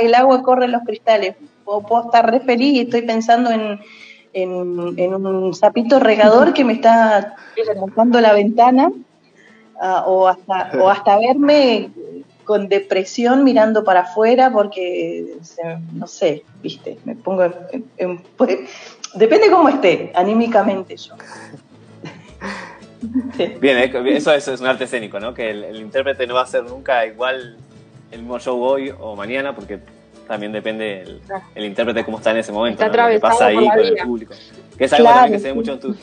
el, 0.00 0.14
agua 0.14 0.42
corre 0.42 0.66
en 0.66 0.72
los 0.72 0.82
cristales. 0.82 1.36
O 1.64 1.80
puedo 1.82 2.04
estar 2.04 2.28
re 2.30 2.40
feliz 2.40 2.74
y 2.74 2.80
estoy 2.80 3.02
pensando 3.02 3.50
en, 3.50 3.78
en, 4.32 4.98
en 4.98 5.14
un 5.14 5.54
sapito 5.54 6.00
regador 6.00 6.52
que 6.52 6.64
me 6.64 6.74
está 6.74 7.36
remojando 7.66 8.20
la 8.20 8.32
ventana. 8.32 8.90
ah, 9.80 10.04
o, 10.06 10.28
hasta, 10.28 10.72
o 10.78 10.88
hasta 10.90 11.18
verme 11.18 11.90
con 12.50 12.68
depresión 12.68 13.44
mirando 13.44 13.84
para 13.84 14.00
afuera 14.00 14.50
porque, 14.52 15.36
se- 15.42 15.78
no 15.92 16.08
sé, 16.08 16.42
viste, 16.60 16.98
me 17.04 17.14
pongo 17.14 17.44
en... 17.44 17.54
en- 17.70 17.84
en- 17.96 18.22
pues, 18.36 18.58
depende 19.14 19.48
cómo 19.52 19.68
esté, 19.68 20.10
anímicamente 20.16 20.96
yo. 20.96 21.14
Sí. 23.36 23.54
Bien, 23.60 23.78
es- 23.78 23.94
eso, 23.94 24.32
eso 24.34 24.52
es 24.52 24.60
un 24.60 24.66
arte 24.66 24.84
escénico, 24.84 25.18
¿no? 25.20 25.32
Que 25.32 25.50
el, 25.50 25.62
el 25.64 25.76
intérprete 25.80 26.26
no 26.26 26.34
va 26.34 26.42
a 26.42 26.46
ser 26.46 26.64
nunca 26.64 27.06
igual 27.06 27.56
el 28.10 28.18
mismo 28.20 28.38
show 28.40 28.60
hoy 28.60 28.92
o 28.98 29.14
mañana, 29.16 29.54
porque 29.54 29.78
también 30.28 30.52
depende 30.52 31.02
el, 31.02 31.22
el 31.54 31.64
intérprete 31.64 32.04
cómo 32.04 32.18
está 32.18 32.32
en 32.32 32.38
ese 32.38 32.50
momento, 32.52 32.84
Está 32.84 32.94
¿no? 32.94 33.08
Lo 33.08 33.14
que 33.14 33.20
pasa 33.20 33.46
ahí 33.46 33.56
con 33.56 33.78
el 33.78 33.96
público. 34.04 34.34
Que 34.76 34.84
es 34.84 34.92
algo 34.92 35.04
Claro, 35.04 35.20
también 35.20 35.32
que 35.38 35.42
se 35.42 35.48
ve 35.48 35.54
mucho 35.54 35.72
en 35.72 35.80
tu... 35.80 35.96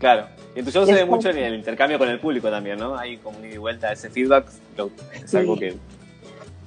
Claro. 0.00 0.26
Y 0.54 0.60
en 0.60 0.64
tu 0.64 0.70
show 0.70 0.86
se 0.86 0.94
ve 0.94 1.04
mucho 1.04 1.30
en 1.30 1.38
el 1.38 1.54
intercambio 1.54 1.98
con 1.98 2.08
el 2.08 2.18
público 2.20 2.48
también, 2.50 2.78
¿no? 2.78 2.96
Hay 2.96 3.16
como 3.18 3.38
un 3.38 3.44
ida 3.44 3.54
y 3.54 3.58
vuelta, 3.58 3.92
ese 3.92 4.08
feedback, 4.10 4.46
lo- 4.76 4.90
es 5.12 5.30
Sí. 5.30 5.36
algo 5.38 5.56
que 5.58 5.74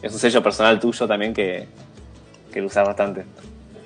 es 0.02 0.14
un 0.14 0.20
sello 0.20 0.44
personal 0.44 0.80
tuyo 0.80 1.08
también 1.08 1.34
que, 1.34 1.68
que 2.52 2.60
lo 2.62 2.68
usas 2.68 2.86
bastante. 2.88 3.24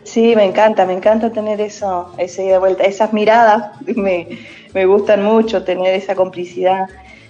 Sí, 0.03 0.35
me 0.35 0.43
encanta, 0.45 0.85
me 0.85 0.93
encanta 0.93 1.31
tener 1.31 1.61
eso, 1.61 2.11
ese 2.17 2.45
ida 2.47 2.55
y 2.55 2.59
vuelta, 2.59 2.83
esas 2.83 3.13
miradas, 3.13 3.71
me, 3.95 4.39
me 4.73 4.85
gustan 4.87 5.23
mucho, 5.23 5.63
tener 5.63 5.93
esa 5.93 6.15
complicidad. 6.15 6.87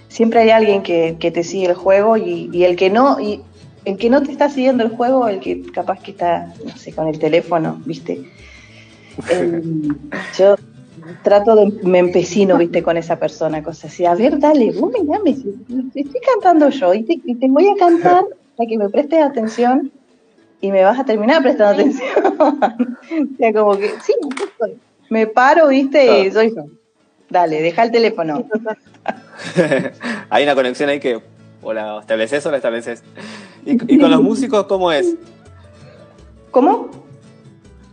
Siempre 0.08 0.40
hay 0.40 0.50
alguien 0.50 0.82
que, 0.82 1.16
que 1.20 1.30
te 1.30 1.44
sigue 1.44 1.66
el 1.66 1.74
juego 1.74 2.16
y, 2.16 2.48
y 2.52 2.64
el 2.64 2.76
que 2.76 2.88
no, 2.90 3.20
y 3.20 3.42
el 3.84 3.98
que 3.98 4.08
no 4.10 4.22
te 4.22 4.30
está 4.32 4.48
siguiendo 4.48 4.82
el 4.84 4.90
juego, 4.90 5.28
el 5.28 5.40
que 5.40 5.62
capaz 5.72 6.00
que 6.02 6.12
está, 6.12 6.54
no 6.64 6.76
sé, 6.76 6.92
con 6.94 7.08
el 7.08 7.18
teléfono, 7.18 7.82
¿viste? 7.84 8.22
Eh, 9.30 9.62
yo 10.38 10.56
trato 11.22 11.56
de, 11.56 11.72
me 11.82 11.98
empecino, 11.98 12.58
¿viste? 12.58 12.82
Con 12.82 12.96
esa 12.96 13.18
persona, 13.18 13.62
cosas 13.62 13.92
así. 13.92 14.04
A 14.04 14.14
ver, 14.14 14.38
dale, 14.38 14.72
vos 14.72 14.92
mirame, 14.92 15.34
si, 15.34 15.54
si 15.92 16.00
estoy 16.00 16.20
cantando 16.20 16.68
yo 16.68 16.94
y 16.94 17.02
te, 17.04 17.20
y 17.24 17.34
te 17.34 17.48
voy 17.48 17.68
a 17.68 17.76
cantar 17.76 18.24
para 18.56 18.68
que 18.68 18.78
me 18.78 18.88
prestes 18.88 19.22
atención 19.22 19.90
y 20.60 20.70
me 20.70 20.84
vas 20.84 20.98
a 20.98 21.04
terminar 21.04 21.42
prestando 21.42 21.82
atención. 21.82 22.10
o 22.38 23.36
sea, 23.36 23.52
como 23.52 23.76
que, 23.76 23.88
sí, 24.02 24.14
estoy. 24.44 24.78
me 25.10 25.26
paro, 25.26 25.68
¿viste? 25.68 26.26
Y 26.26 26.30
soy 26.30 26.54
yo. 26.54 26.66
Dale, 27.28 27.62
deja 27.62 27.82
el 27.82 27.90
teléfono. 27.90 28.46
hay 30.30 30.44
una 30.44 30.54
conexión 30.54 30.90
ahí 30.90 31.00
que 31.00 31.20
o 31.62 31.72
la 31.72 31.98
estableces 32.00 32.44
o 32.46 32.50
la 32.50 32.58
estableces. 32.58 33.02
¿Y, 33.64 33.94
y 33.94 33.98
con 33.98 34.10
los 34.10 34.22
músicos 34.22 34.66
cómo 34.66 34.92
es? 34.92 35.14
¿Cómo? 36.50 36.90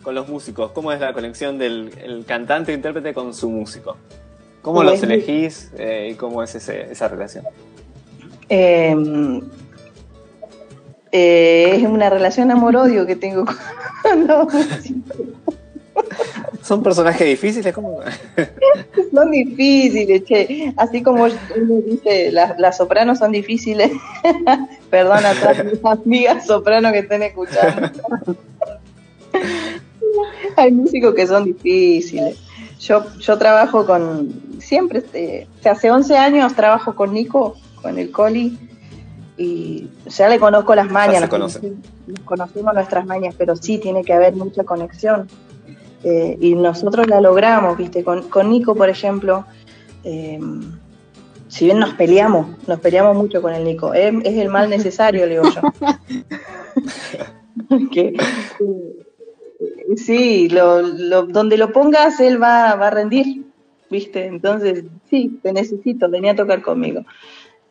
Con 0.10 0.16
los 0.16 0.28
músicos? 0.28 0.72
¿Cómo 0.72 0.92
es 0.92 1.00
la 1.00 1.14
conexión 1.14 1.60
del 1.60 1.92
el 2.04 2.26
cantante 2.26 2.72
o 2.72 2.76
intérprete 2.76 3.14
con 3.14 3.32
su 3.32 3.48
músico? 3.48 3.96
¿Cómo 4.64 4.82
los 4.82 5.04
elegís 5.04 5.72
eh, 5.78 6.10
y 6.12 6.16
cómo 6.16 6.42
es 6.42 6.56
ese- 6.56 6.92
esa 6.92 7.08
relación? 7.08 7.46
Eh, 8.50 8.96
eh, 11.12 11.74
es 11.76 11.84
una 11.84 12.10
relación 12.10 12.50
amor-odio 12.50 13.06
que 13.06 13.16
tengo 13.16 13.46
con 14.02 14.28
los 14.28 14.52
músicos. 14.52 15.18
¿Son 16.64 16.82
personajes 16.82 17.28
difíciles? 17.28 17.72
¿Cómo? 17.72 18.00
Son 19.14 19.30
difíciles, 19.30 20.24
che. 20.26 20.74
Así 20.76 21.04
como 21.04 21.26
uno 21.26 21.82
dice, 21.86 22.32
las, 22.32 22.58
las 22.60 22.78
sopranos 22.78 23.20
son 23.20 23.32
difíciles. 23.32 23.92
Perdón 24.90 25.24
a 25.24 25.34
todas 25.36 25.64
mis 25.66 25.86
amigas 25.86 26.48
sopranos 26.48 26.94
que 26.94 27.00
estén 27.00 27.22
escuchando. 27.22 27.92
Hay 30.56 30.72
músicos 30.72 31.14
que 31.14 31.28
son 31.28 31.46
difíciles. 31.46 32.38
Yo, 32.80 33.06
yo 33.20 33.38
trabajo 33.38 33.86
con, 33.86 34.60
siempre, 34.60 35.00
este, 35.00 35.48
hace 35.70 35.92
11 35.92 36.18
años 36.18 36.54
trabajo 36.56 36.96
con 36.96 37.14
Nico, 37.14 37.56
con 37.82 38.00
el 38.00 38.12
Coli, 38.12 38.58
y 39.38 39.90
ya 40.08 40.30
le 40.30 40.40
conozco 40.40 40.76
las 40.76 40.90
mañas, 40.90 41.22
nos 41.22 42.20
conocemos 42.26 42.74
nuestras 42.74 43.06
mañas, 43.06 43.36
pero 43.38 43.56
sí 43.56 43.78
tiene 43.78 44.04
que 44.04 44.14
haber 44.14 44.36
mucha 44.36 44.64
conexión. 44.64 45.28
Eh, 46.04 46.38
y 46.40 46.56
nosotros 46.56 47.08
la 47.08 47.20
logramos, 47.20 47.78
¿viste? 47.78 48.04
Con, 48.04 48.30
con 48.30 48.50
Nico, 48.50 48.76
por 48.76 48.90
ejemplo, 48.90 49.46
eh, 50.06 50.40
si 51.50 51.66
bien 51.66 51.80
nos 51.80 51.94
peleamos, 51.96 52.48
nos 52.68 52.80
peleamos 52.80 53.18
mucho 53.18 53.42
con 53.42 53.54
el 53.54 53.66
Nico, 53.66 53.94
es, 53.94 54.14
es 54.24 54.38
el 54.38 54.50
mal 54.50 54.70
necesario, 54.70 55.26
le 55.26 55.40
digo 55.40 55.50
yo. 55.50 55.62
Que, 57.92 58.08
eh, 58.08 59.09
sí, 59.96 60.50
lo, 60.50 60.82
lo- 60.82 61.24
donde 61.28 61.58
lo 61.58 61.72
pongas, 61.72 62.20
él 62.20 62.42
va, 62.42 62.76
va 62.76 62.88
a 62.88 62.92
rendir, 62.92 63.44
¿viste? 63.90 64.26
Entonces, 64.26 64.84
sí, 65.10 65.40
te 65.42 65.52
necesito, 65.54 66.10
venía 66.10 66.32
a 66.32 66.36
tocar 66.36 66.62
conmigo. 66.62 67.04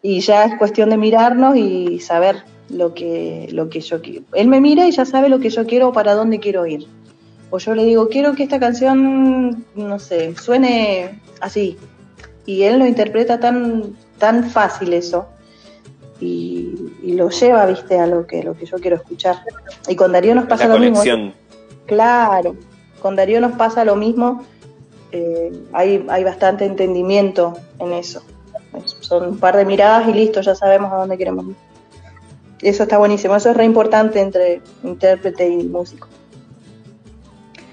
Y 0.03 0.21
ya 0.21 0.45
es 0.45 0.57
cuestión 0.59 0.91
de 0.91 0.97
mirarnos 0.97 1.57
y 1.57 1.99
saber 2.01 2.37
lo 2.71 2.95
que, 2.95 3.49
lo 3.53 3.69
que 3.69 3.81
yo 3.81 4.01
quiero. 4.01 4.25
Él 4.35 4.49
me 4.49 4.61
mira 4.61 4.87
y 4.87 4.93
ya 4.93 5.05
sabe 5.05 5.29
lo 5.29 5.41
que 5.41 5.51
yo 5.51 5.67
quiero 5.67 5.89
o 5.89 5.93
para 5.93 6.15
dónde 6.15 6.39
quiero 6.39 6.67
ir. 6.67 6.87
O 7.51 7.59
yo 7.59 7.75
le 7.75 7.85
digo, 7.85 8.09
quiero 8.09 8.35
que 8.35 8.43
esta 8.43 8.61
canción, 8.61 9.65
no 9.75 9.99
sé, 9.99 10.37
suene 10.37 11.19
así. 11.41 11.79
Y 12.45 12.63
él 12.63 12.79
lo 12.79 12.87
interpreta 12.87 13.41
tan, 13.41 13.97
tan 14.19 14.51
fácil 14.51 14.93
eso. 14.93 15.27
Y, 16.21 16.75
y 17.03 17.15
lo 17.15 17.31
lleva, 17.31 17.65
viste, 17.67 17.99
a 17.99 18.07
lo 18.07 18.27
que, 18.27 18.43
lo 18.43 18.55
que 18.55 18.67
yo 18.67 18.77
quiero 18.79 18.97
escuchar. 18.97 19.37
Y 19.89 19.97
con 19.97 20.13
Darío 20.13 20.35
nos 20.35 20.47
pasa 20.47 20.67
La 20.69 20.75
lo 20.75 20.81
mismo. 20.81 21.01
Claro, 21.89 22.55
con 23.03 23.17
Darío 23.17 23.41
nos 23.41 23.53
pasa 23.57 23.85
lo 23.85 23.97
mismo. 23.97 24.45
eh, 25.11 25.51
hay, 25.73 26.05
hay 26.11 26.23
bastante 26.23 26.67
entendimiento 26.67 27.57
en 27.79 27.95
eso. 27.95 28.23
Es- 28.77 28.97
Son 29.01 29.27
un 29.27 29.39
par 29.39 29.57
de 29.57 29.65
miradas 29.65 30.07
y 30.07 30.13
listo, 30.13 30.43
ya 30.43 30.55
sabemos 30.55 30.93
a 30.93 30.97
dónde 30.97 31.17
queremos 31.17 31.47
ir. 31.49 31.57
Eso 32.61 32.83
está 32.83 32.99
buenísimo, 32.99 33.35
eso 33.35 33.51
es 33.51 33.57
re 33.57 33.65
importante 33.65 34.21
entre 34.21 34.61
intérprete 34.85 35.49
y 35.49 35.65
músico. 35.65 36.09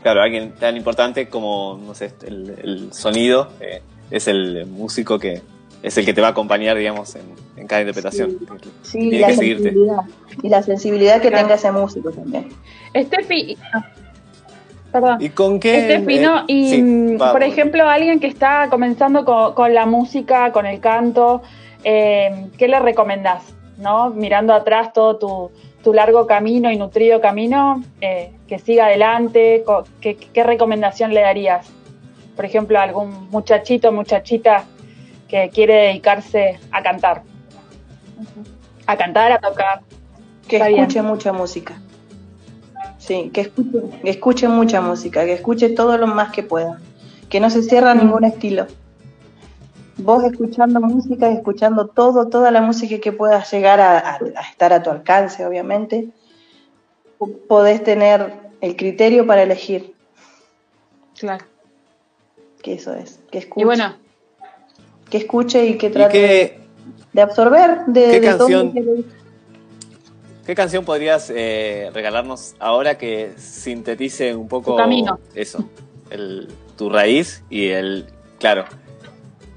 Claro, 0.01 0.21
alguien 0.21 0.53
tan 0.53 0.77
importante 0.77 1.27
como, 1.27 1.77
no 1.85 1.93
sé, 1.95 2.13
el, 2.25 2.55
el 2.63 2.93
sonido 2.93 3.49
eh, 3.59 3.81
es 4.11 4.27
el 4.29 4.65
músico 4.67 5.17
que 5.19 5.41
es 5.83 5.97
el 5.97 6.05
que 6.05 6.13
te 6.13 6.21
va 6.21 6.27
a 6.27 6.31
acompañar, 6.31 6.77
digamos, 6.77 7.15
en, 7.15 7.23
en 7.57 7.67
cada 7.67 7.81
interpretación. 7.81 8.37
Sí, 8.83 8.97
Tiene 8.99 9.15
y 9.17 9.19
la 9.19 9.27
que 9.27 9.33
seguirte. 9.35 9.63
sensibilidad. 9.63 10.01
Y 10.41 10.49
la 10.49 10.63
sensibilidad 10.63 11.21
que 11.21 11.27
Claro. 11.29 11.43
tenga 11.43 11.55
ese 11.55 11.71
músico 11.71 12.11
también. 12.11 12.47
Steffi, 12.95 13.57
perdón. 15.01 15.17
¿Y 15.19 15.29
con 15.29 15.59
qué? 15.59 15.83
Steffi, 15.83 16.19
¿no? 16.19 16.39
eh, 16.39 16.43
Y, 16.47 16.69
sí, 16.69 16.81
mm, 16.81 17.17
por 17.17 17.43
ejemplo, 17.43 17.87
alguien 17.89 18.19
que 18.19 18.27
está 18.27 18.69
comenzando 18.69 19.25
con, 19.25 19.53
con 19.53 19.73
la 19.73 19.85
música, 19.85 20.51
con 20.53 20.65
el 20.65 20.79
canto, 20.79 21.41
eh, 21.83 22.47
¿qué 22.57 22.67
le 22.67 22.79
recomendás? 22.79 23.43
¿No? 23.77 24.11
Mirando 24.11 24.53
atrás 24.53 24.93
todo 24.93 25.17
tu, 25.17 25.51
tu 25.83 25.93
largo 25.93 26.27
camino 26.27 26.71
y 26.71 26.77
nutrido 26.77 27.19
camino, 27.19 27.83
eh, 27.99 28.31
que 28.47 28.57
siga 28.57 28.85
adelante, 28.85 29.65
¿qué, 29.99 30.15
qué 30.15 30.43
recomendación 30.43 31.13
le 31.13 31.21
darías? 31.21 31.67
Por 32.37 32.45
ejemplo, 32.45 32.79
a 32.79 32.83
algún 32.83 33.29
muchachito, 33.31 33.91
muchachita 33.91 34.63
que 35.27 35.49
quiere 35.49 35.73
dedicarse 35.87 36.57
a 36.71 36.81
cantar. 36.81 37.23
A 38.87 38.95
cantar, 38.95 39.31
a 39.33 39.39
tocar. 39.39 39.81
Que 40.47 40.57
escuche 40.57 41.01
mucha 41.01 41.33
música. 41.33 41.81
Sí, 43.05 43.29
que 43.33 43.41
escuche, 43.41 43.79
que 44.03 44.09
escuche 44.09 44.47
mucha 44.47 44.81
música, 44.81 45.25
que 45.25 45.33
escuche 45.33 45.69
todo 45.69 45.97
lo 45.97 46.07
más 46.07 46.31
que 46.31 46.43
pueda. 46.43 46.79
Que 47.29 47.39
no 47.39 47.49
se 47.49 47.61
cierra 47.63 47.91
a 47.91 47.95
ningún 47.95 48.23
estilo. 48.23 48.67
Vos 49.97 50.23
escuchando 50.23 50.79
música 50.81 51.31
y 51.31 51.35
escuchando 51.35 51.87
todo, 51.87 52.27
toda 52.27 52.51
la 52.51 52.61
música 52.61 52.99
que 52.99 53.11
pueda 53.11 53.43
llegar 53.43 53.79
a, 53.79 53.97
a- 53.99 54.15
a 54.35 54.49
estar 54.49 54.73
a 54.73 54.83
tu 54.83 54.89
alcance, 54.89 55.45
obviamente, 55.45 56.09
po- 57.17 57.31
podés 57.47 57.83
tener 57.83 58.33
el 58.61 58.75
criterio 58.75 59.25
para 59.25 59.43
elegir, 59.43 59.93
Claro. 61.17 61.45
que 62.61 62.73
eso 62.73 62.93
es, 62.93 63.19
que 63.31 63.37
escuche, 63.37 63.61
Y 63.61 63.65
bueno, 63.65 63.95
que 65.09 65.17
escuche 65.17 65.65
y 65.65 65.77
que 65.77 65.87
¿Y 65.87 65.91
trate 65.91 66.11
qué, 66.11 66.59
de 67.13 67.21
absorber 67.21 67.85
de, 67.85 68.01
qué 68.11 68.19
de 68.19 68.27
todo 68.33 68.37
canción? 68.39 68.67
lo 68.67 68.73
que 68.73 68.81
le- 68.81 69.24
qué 70.45 70.55
canción 70.55 70.85
podrías 70.85 71.31
eh, 71.35 71.89
regalarnos 71.93 72.55
ahora 72.59 72.97
que 72.97 73.31
sintetice 73.37 74.35
un 74.35 74.47
poco 74.47 74.71
Tu 74.71 74.77
camino. 74.77 75.19
eso? 75.33 75.67
El, 76.09 76.47
tu 76.77 76.89
raíz 76.89 77.43
y 77.49 77.67
el, 77.69 78.05
claro, 78.39 78.65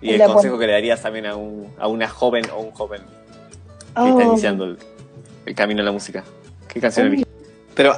y 0.01 0.11
Y 0.11 0.15
el 0.15 0.23
consejo 0.23 0.55
buena. 0.57 0.61
que 0.61 0.67
le 0.69 0.73
darías 0.73 1.03
también 1.03 1.27
a, 1.27 1.37
un, 1.37 1.73
a 1.79 1.89
una 1.89 2.09
joven 2.09 2.45
o 2.55 2.61
un 2.61 2.71
joven 2.73 3.03
que 3.03 4.01
Oh. 4.01 4.07
está 4.09 4.25
iniciando 4.25 4.65
el, 4.65 4.79
el 5.47 5.55
camino 5.57 5.81
en 5.81 5.87
la 5.87 5.93
música. 5.93 6.23
¿Qué 6.69 6.81
canción 6.81 7.17
Oh. 7.19 7.23
Pero, 7.75 7.97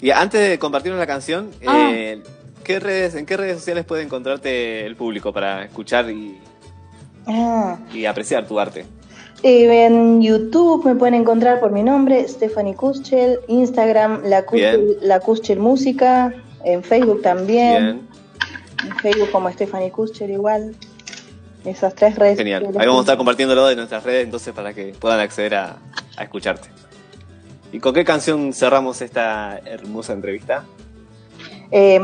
y 0.00 0.10
antes 0.10 0.40
de 0.50 0.58
compartirnos 0.58 0.98
la 0.98 1.06
canción, 1.06 1.50
Ah. 1.66 1.90
eh, 1.92 2.22
¿qué 2.62 2.78
redes, 2.78 3.14
¿en 3.14 3.24
qué 3.26 3.36
redes 3.36 3.56
sociales 3.58 3.84
puede 3.86 4.02
encontrarte 4.02 4.84
el 4.86 4.96
público 4.96 5.32
para 5.32 5.64
escuchar 5.64 6.10
y, 6.10 6.38
Ah. 7.26 7.78
y 7.92 8.04
apreciar 8.04 8.46
tu 8.46 8.60
arte? 8.60 8.84
Eh, 9.42 9.86
en 9.86 10.20
YouTube 10.20 10.84
me 10.84 10.94
pueden 10.94 11.14
encontrar 11.14 11.60
por 11.60 11.70
mi 11.70 11.82
nombre, 11.82 12.26
Stephanie 12.28 12.74
Kuschel, 12.74 13.40
Instagram, 13.48 14.22
la 14.24 14.44
Kuschel, 14.44 14.98
la 15.00 15.20
Kuschel 15.20 15.58
Música, 15.58 16.34
en 16.64 16.82
Facebook 16.82 17.22
también, 17.22 17.82
Bien, 17.82 18.08
en 18.86 18.96
Facebook 18.98 19.30
como 19.30 19.50
Stephanie 19.50 19.90
Kuschel 19.90 20.30
igual. 20.30 20.74
Esas 21.64 21.94
tres 21.94 22.16
redes. 22.16 22.38
genial. 22.38 22.66
Ahí 22.78 22.86
vamos 22.86 23.00
a 23.00 23.02
estar 23.02 23.16
compartiéndolo 23.18 23.66
de 23.66 23.76
nuestras 23.76 24.02
redes 24.02 24.24
entonces 24.24 24.54
para 24.54 24.72
que 24.72 24.94
puedan 24.98 25.20
acceder 25.20 25.54
a, 25.54 25.76
a 26.16 26.22
escucharte. 26.22 26.68
¿Y 27.72 27.78
con 27.80 27.94
qué 27.94 28.04
canción 28.04 28.52
cerramos 28.52 29.00
esta 29.02 29.60
hermosa 29.64 30.12
entrevista? 30.12 30.64
Em, 31.70 32.02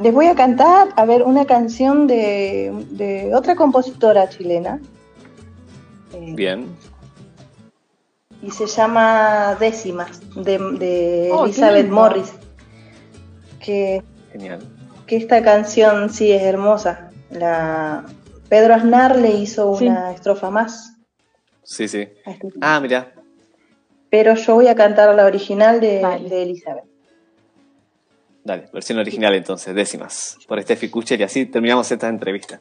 les 0.00 0.14
voy 0.14 0.26
a 0.26 0.34
cantar, 0.34 0.88
a 0.96 1.04
ver, 1.04 1.22
una 1.22 1.44
canción 1.44 2.06
de, 2.06 2.72
de 2.90 3.34
otra 3.34 3.54
compositora 3.54 4.28
chilena. 4.28 4.80
Eh, 6.14 6.32
Bien, 6.34 6.74
Y 8.42 8.50
se 8.50 8.66
llama 8.66 9.56
Décimas, 9.58 10.20
de, 10.36 10.58
de 10.78 11.30
Oh, 11.32 11.44
Elizabeth. 11.44 11.88
Morris. 11.88 12.32
Que 13.60 14.02
genial. 14.32 14.60
que 15.06 15.16
esta 15.16 15.42
canción 15.42 16.10
sí 16.10 16.30
es 16.32 16.42
hermosa. 16.42 17.10
La 17.30 18.04
Pedro 18.48 18.74
Aznar 18.74 19.16
le 19.18 19.30
hizo 19.30 19.74
Sí. 19.76 19.86
una 19.88 20.12
estrofa 20.12 20.50
más. 20.50 20.96
Sí, 21.62 21.88
sí. 21.88 22.06
este. 22.26 22.48
Ah, 22.60 22.78
mira, 22.80 23.12
Pero 24.10 24.34
yo 24.34 24.54
voy 24.54 24.68
a 24.68 24.74
cantar 24.74 25.14
la 25.14 25.24
original 25.24 25.80
de, 25.80 26.00
Vale. 26.02 26.28
de 26.28 26.42
Elizabeth. 26.42 26.84
dale, 28.44 28.68
versión 28.72 28.98
original 28.98 29.34
entonces, 29.34 29.74
décimas, 29.74 30.36
por 30.46 30.60
Steffi 30.62 30.90
Kucher 30.90 31.18
y 31.18 31.22
así 31.24 31.46
terminamos 31.46 31.90
esta 31.90 32.08
entrevista. 32.08 32.60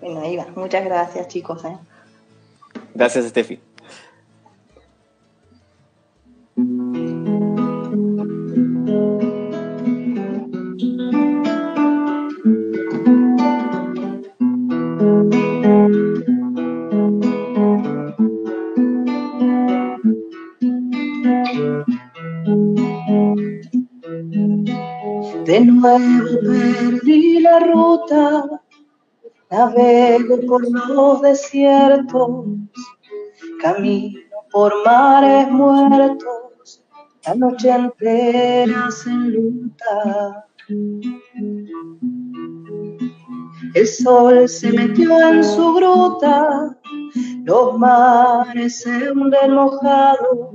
Bueno, 0.00 0.20
ahí 0.20 0.36
va. 0.36 0.46
Muchas 0.54 0.84
gracias, 0.84 1.26
chicos. 1.26 1.64
¿eh? 1.64 1.76
Gracias, 2.98 3.26
Steffi. 3.26 3.60
De 25.44 25.60
nuevo 25.60 26.40
perdí 26.42 27.38
la 27.38 27.60
ruta, 27.60 28.44
navego 29.52 30.40
por 30.48 30.68
los 30.88 31.22
desiertos, 31.22 32.46
camino 33.58 34.20
por 34.50 34.72
mares 34.84 35.50
muertos, 35.50 36.84
la 37.26 37.34
noche 37.34 37.70
entera 37.70 38.90
se 38.90 39.10
enluta. 39.10 40.46
El 43.74 43.86
sol 43.86 44.48
se 44.48 44.72
metió 44.72 45.20
en 45.20 45.44
su 45.44 45.74
gruta, 45.74 46.76
los 47.44 47.78
mares 47.78 48.80
se 48.80 49.10
hunden 49.10 49.54
mojados. 49.54 50.54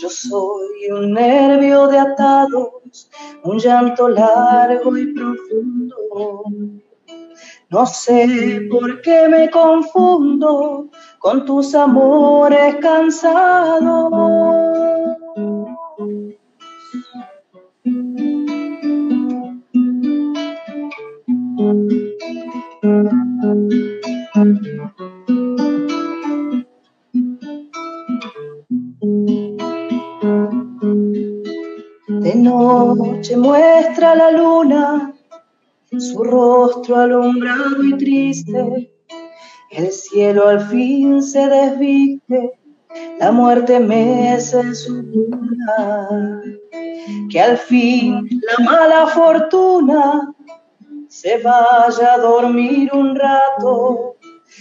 Yo 0.00 0.08
soy 0.08 0.90
un 0.90 1.12
nervio 1.12 1.88
de 1.88 1.98
atados, 1.98 3.10
un 3.44 3.58
llanto 3.58 4.08
largo 4.08 4.96
y 4.96 5.12
profundo. 5.12 6.44
No 7.70 7.86
sé 7.86 8.68
por 8.70 9.00
qué 9.00 9.28
me 9.28 9.50
confundo 9.50 10.90
con 11.22 11.44
tus 11.46 11.72
amores 11.76 12.76
cansados. 12.80 14.10
De 32.08 32.34
noche 32.34 33.36
muestra 33.36 34.16
la 34.16 34.30
luna 34.32 35.14
su 35.96 36.24
rostro 36.24 36.96
alumbrado 36.96 37.84
y 37.84 37.96
triste 37.96 38.92
el 39.72 39.90
cielo 39.90 40.48
al 40.48 40.60
fin 40.68 41.22
se 41.22 41.48
desviste, 41.48 42.52
la 43.18 43.32
muerte 43.32 43.80
mece 43.80 44.74
su 44.74 45.02
luna. 45.02 46.42
Que 47.30 47.40
al 47.40 47.58
fin 47.58 48.28
la 48.42 48.64
mala 48.64 49.06
fortuna 49.08 50.34
se 51.08 51.38
vaya 51.38 52.14
a 52.14 52.18
dormir 52.18 52.90
un 52.92 53.16
rato 53.16 54.16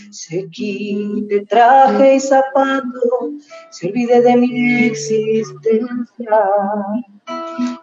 se 0.09 0.49
quite 0.49 1.45
traje 1.45 2.15
y 2.15 2.19
zapato, 2.19 3.31
se 3.69 3.87
olvide 3.87 4.21
de 4.21 4.35
mi 4.37 4.85
existencia, 4.85 6.39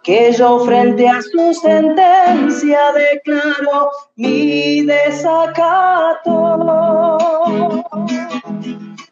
que 0.09 0.32
yo 0.32 0.61
frente 0.61 1.06
a 1.06 1.20
su 1.20 1.52
sentencia 1.52 2.92
declaro 2.92 3.90
mi 4.16 4.80
desacato. 4.86 6.32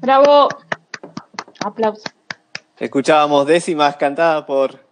Bravo. 0.00 0.48
Aplausos. 1.64 2.04
Escuchábamos 2.78 3.46
décimas 3.46 3.96
cantadas 3.96 4.44
por 4.44 4.91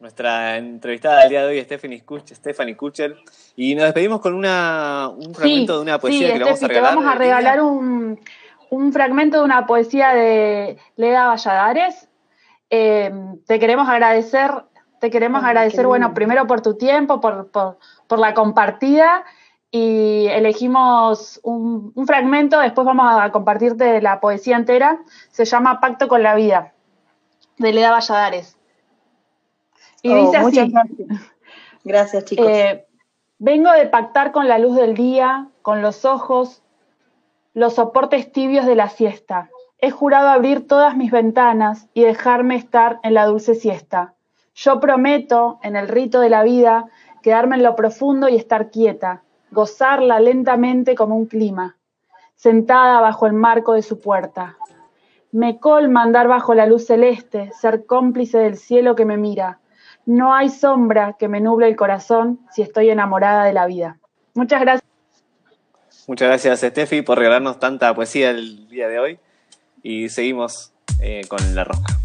nuestra 0.00 0.56
entrevistada 0.56 1.20
del 1.20 1.28
día 1.30 1.42
de 1.42 1.48
hoy, 1.48 1.64
Stephanie 1.64 2.04
Kuchel, 2.04 2.36
Stephanie 2.36 2.76
Kuchel, 2.76 3.16
y 3.56 3.74
nos 3.74 3.84
despedimos 3.84 4.20
con 4.20 4.34
una, 4.34 5.08
un 5.08 5.34
fragmento 5.34 5.76
de 5.76 5.82
una 5.82 5.98
poesía 5.98 6.28
sí, 6.28 6.32
que 6.34 6.38
le 6.38 6.44
vamos 6.44 6.62
a 6.62 6.68
regalar. 6.68 6.90
Te 6.90 6.96
vamos 6.96 7.14
a 7.14 7.18
regalar 7.18 7.60
un, 7.62 8.20
un 8.70 8.92
fragmento 8.92 9.38
de 9.38 9.44
una 9.44 9.66
poesía 9.66 10.14
de 10.14 10.78
Leda 10.96 11.26
Valladares. 11.26 12.08
Eh, 12.70 13.12
te 13.46 13.58
queremos 13.58 13.88
agradecer, 13.88 14.50
te 15.00 15.10
queremos 15.10 15.42
Ay, 15.42 15.50
agradecer, 15.50 15.86
bueno, 15.86 16.06
lindo. 16.06 16.14
primero 16.14 16.46
por 16.46 16.60
tu 16.60 16.76
tiempo, 16.76 17.20
por, 17.20 17.50
por, 17.50 17.78
por 18.06 18.18
la 18.18 18.34
compartida 18.34 19.24
y 19.70 20.26
elegimos 20.28 21.40
un, 21.42 21.92
un 21.94 22.06
fragmento, 22.06 22.60
después 22.60 22.86
vamos 22.86 23.06
a 23.20 23.30
compartirte 23.32 24.00
la 24.00 24.20
poesía 24.20 24.56
entera. 24.56 25.00
Se 25.30 25.44
llama 25.44 25.80
Pacto 25.80 26.08
con 26.08 26.22
la 26.22 26.34
Vida, 26.34 26.72
de 27.56 27.72
Leda 27.72 27.90
Valladares. 27.90 28.57
Y 30.02 30.12
Oh, 30.12 30.26
dice 30.26 30.38
muchas 30.40 30.64
así. 30.64 30.72
gracias. 30.72 31.08
Gracias, 31.84 32.24
chicos. 32.24 32.46
Eh, 32.48 32.86
vengo 33.38 33.70
de 33.72 33.86
pactar 33.86 34.32
con 34.32 34.48
la 34.48 34.58
luz 34.58 34.76
del 34.76 34.94
día, 34.94 35.48
con 35.62 35.82
los 35.82 36.04
ojos, 36.04 36.62
los 37.54 37.74
soportes 37.74 38.30
tibios 38.32 38.66
de 38.66 38.74
la 38.74 38.88
siesta. 38.88 39.50
He 39.80 39.90
jurado 39.90 40.28
abrir 40.28 40.66
todas 40.66 40.96
mis 40.96 41.10
ventanas 41.10 41.88
y 41.94 42.02
dejarme 42.02 42.56
estar 42.56 42.98
en 43.02 43.14
la 43.14 43.26
dulce 43.26 43.54
siesta. 43.54 44.14
Yo 44.54 44.80
prometo, 44.80 45.60
en 45.62 45.76
el 45.76 45.86
rito 45.88 46.20
de 46.20 46.30
la 46.30 46.42
vida, 46.42 46.86
quedarme 47.22 47.56
en 47.56 47.62
lo 47.62 47.76
profundo 47.76 48.28
y 48.28 48.36
estar 48.36 48.70
quieta, 48.70 49.22
gozarla 49.52 50.18
lentamente 50.18 50.94
como 50.96 51.16
un 51.16 51.26
clima, 51.26 51.76
sentada 52.34 53.00
bajo 53.00 53.26
el 53.26 53.34
marco 53.34 53.74
de 53.74 53.82
su 53.82 54.00
puerta. 54.00 54.56
Me 55.30 55.60
colma 55.60 56.02
andar 56.02 56.26
bajo 56.26 56.54
la 56.54 56.66
luz 56.66 56.86
celeste, 56.86 57.52
ser 57.52 57.86
cómplice 57.86 58.38
del 58.38 58.56
cielo 58.56 58.94
que 58.96 59.04
me 59.04 59.16
mira. 59.16 59.60
No 60.08 60.32
hay 60.32 60.48
sombra 60.48 61.16
que 61.18 61.28
me 61.28 61.38
nuble 61.38 61.68
el 61.68 61.76
corazón 61.76 62.40
si 62.50 62.62
estoy 62.62 62.88
enamorada 62.88 63.44
de 63.44 63.52
la 63.52 63.66
vida. 63.66 63.98
Muchas 64.32 64.62
gracias. 64.62 64.90
Muchas 66.06 66.28
gracias, 66.28 66.60
Steffi, 66.60 67.02
por 67.02 67.18
regalarnos 67.18 67.58
tanta 67.58 67.94
poesía 67.94 68.30
el 68.30 68.70
día 68.70 68.88
de 68.88 68.98
hoy. 69.00 69.18
Y 69.82 70.08
seguimos 70.08 70.72
eh, 71.02 71.26
con 71.28 71.54
la 71.54 71.64
rosca. 71.64 71.98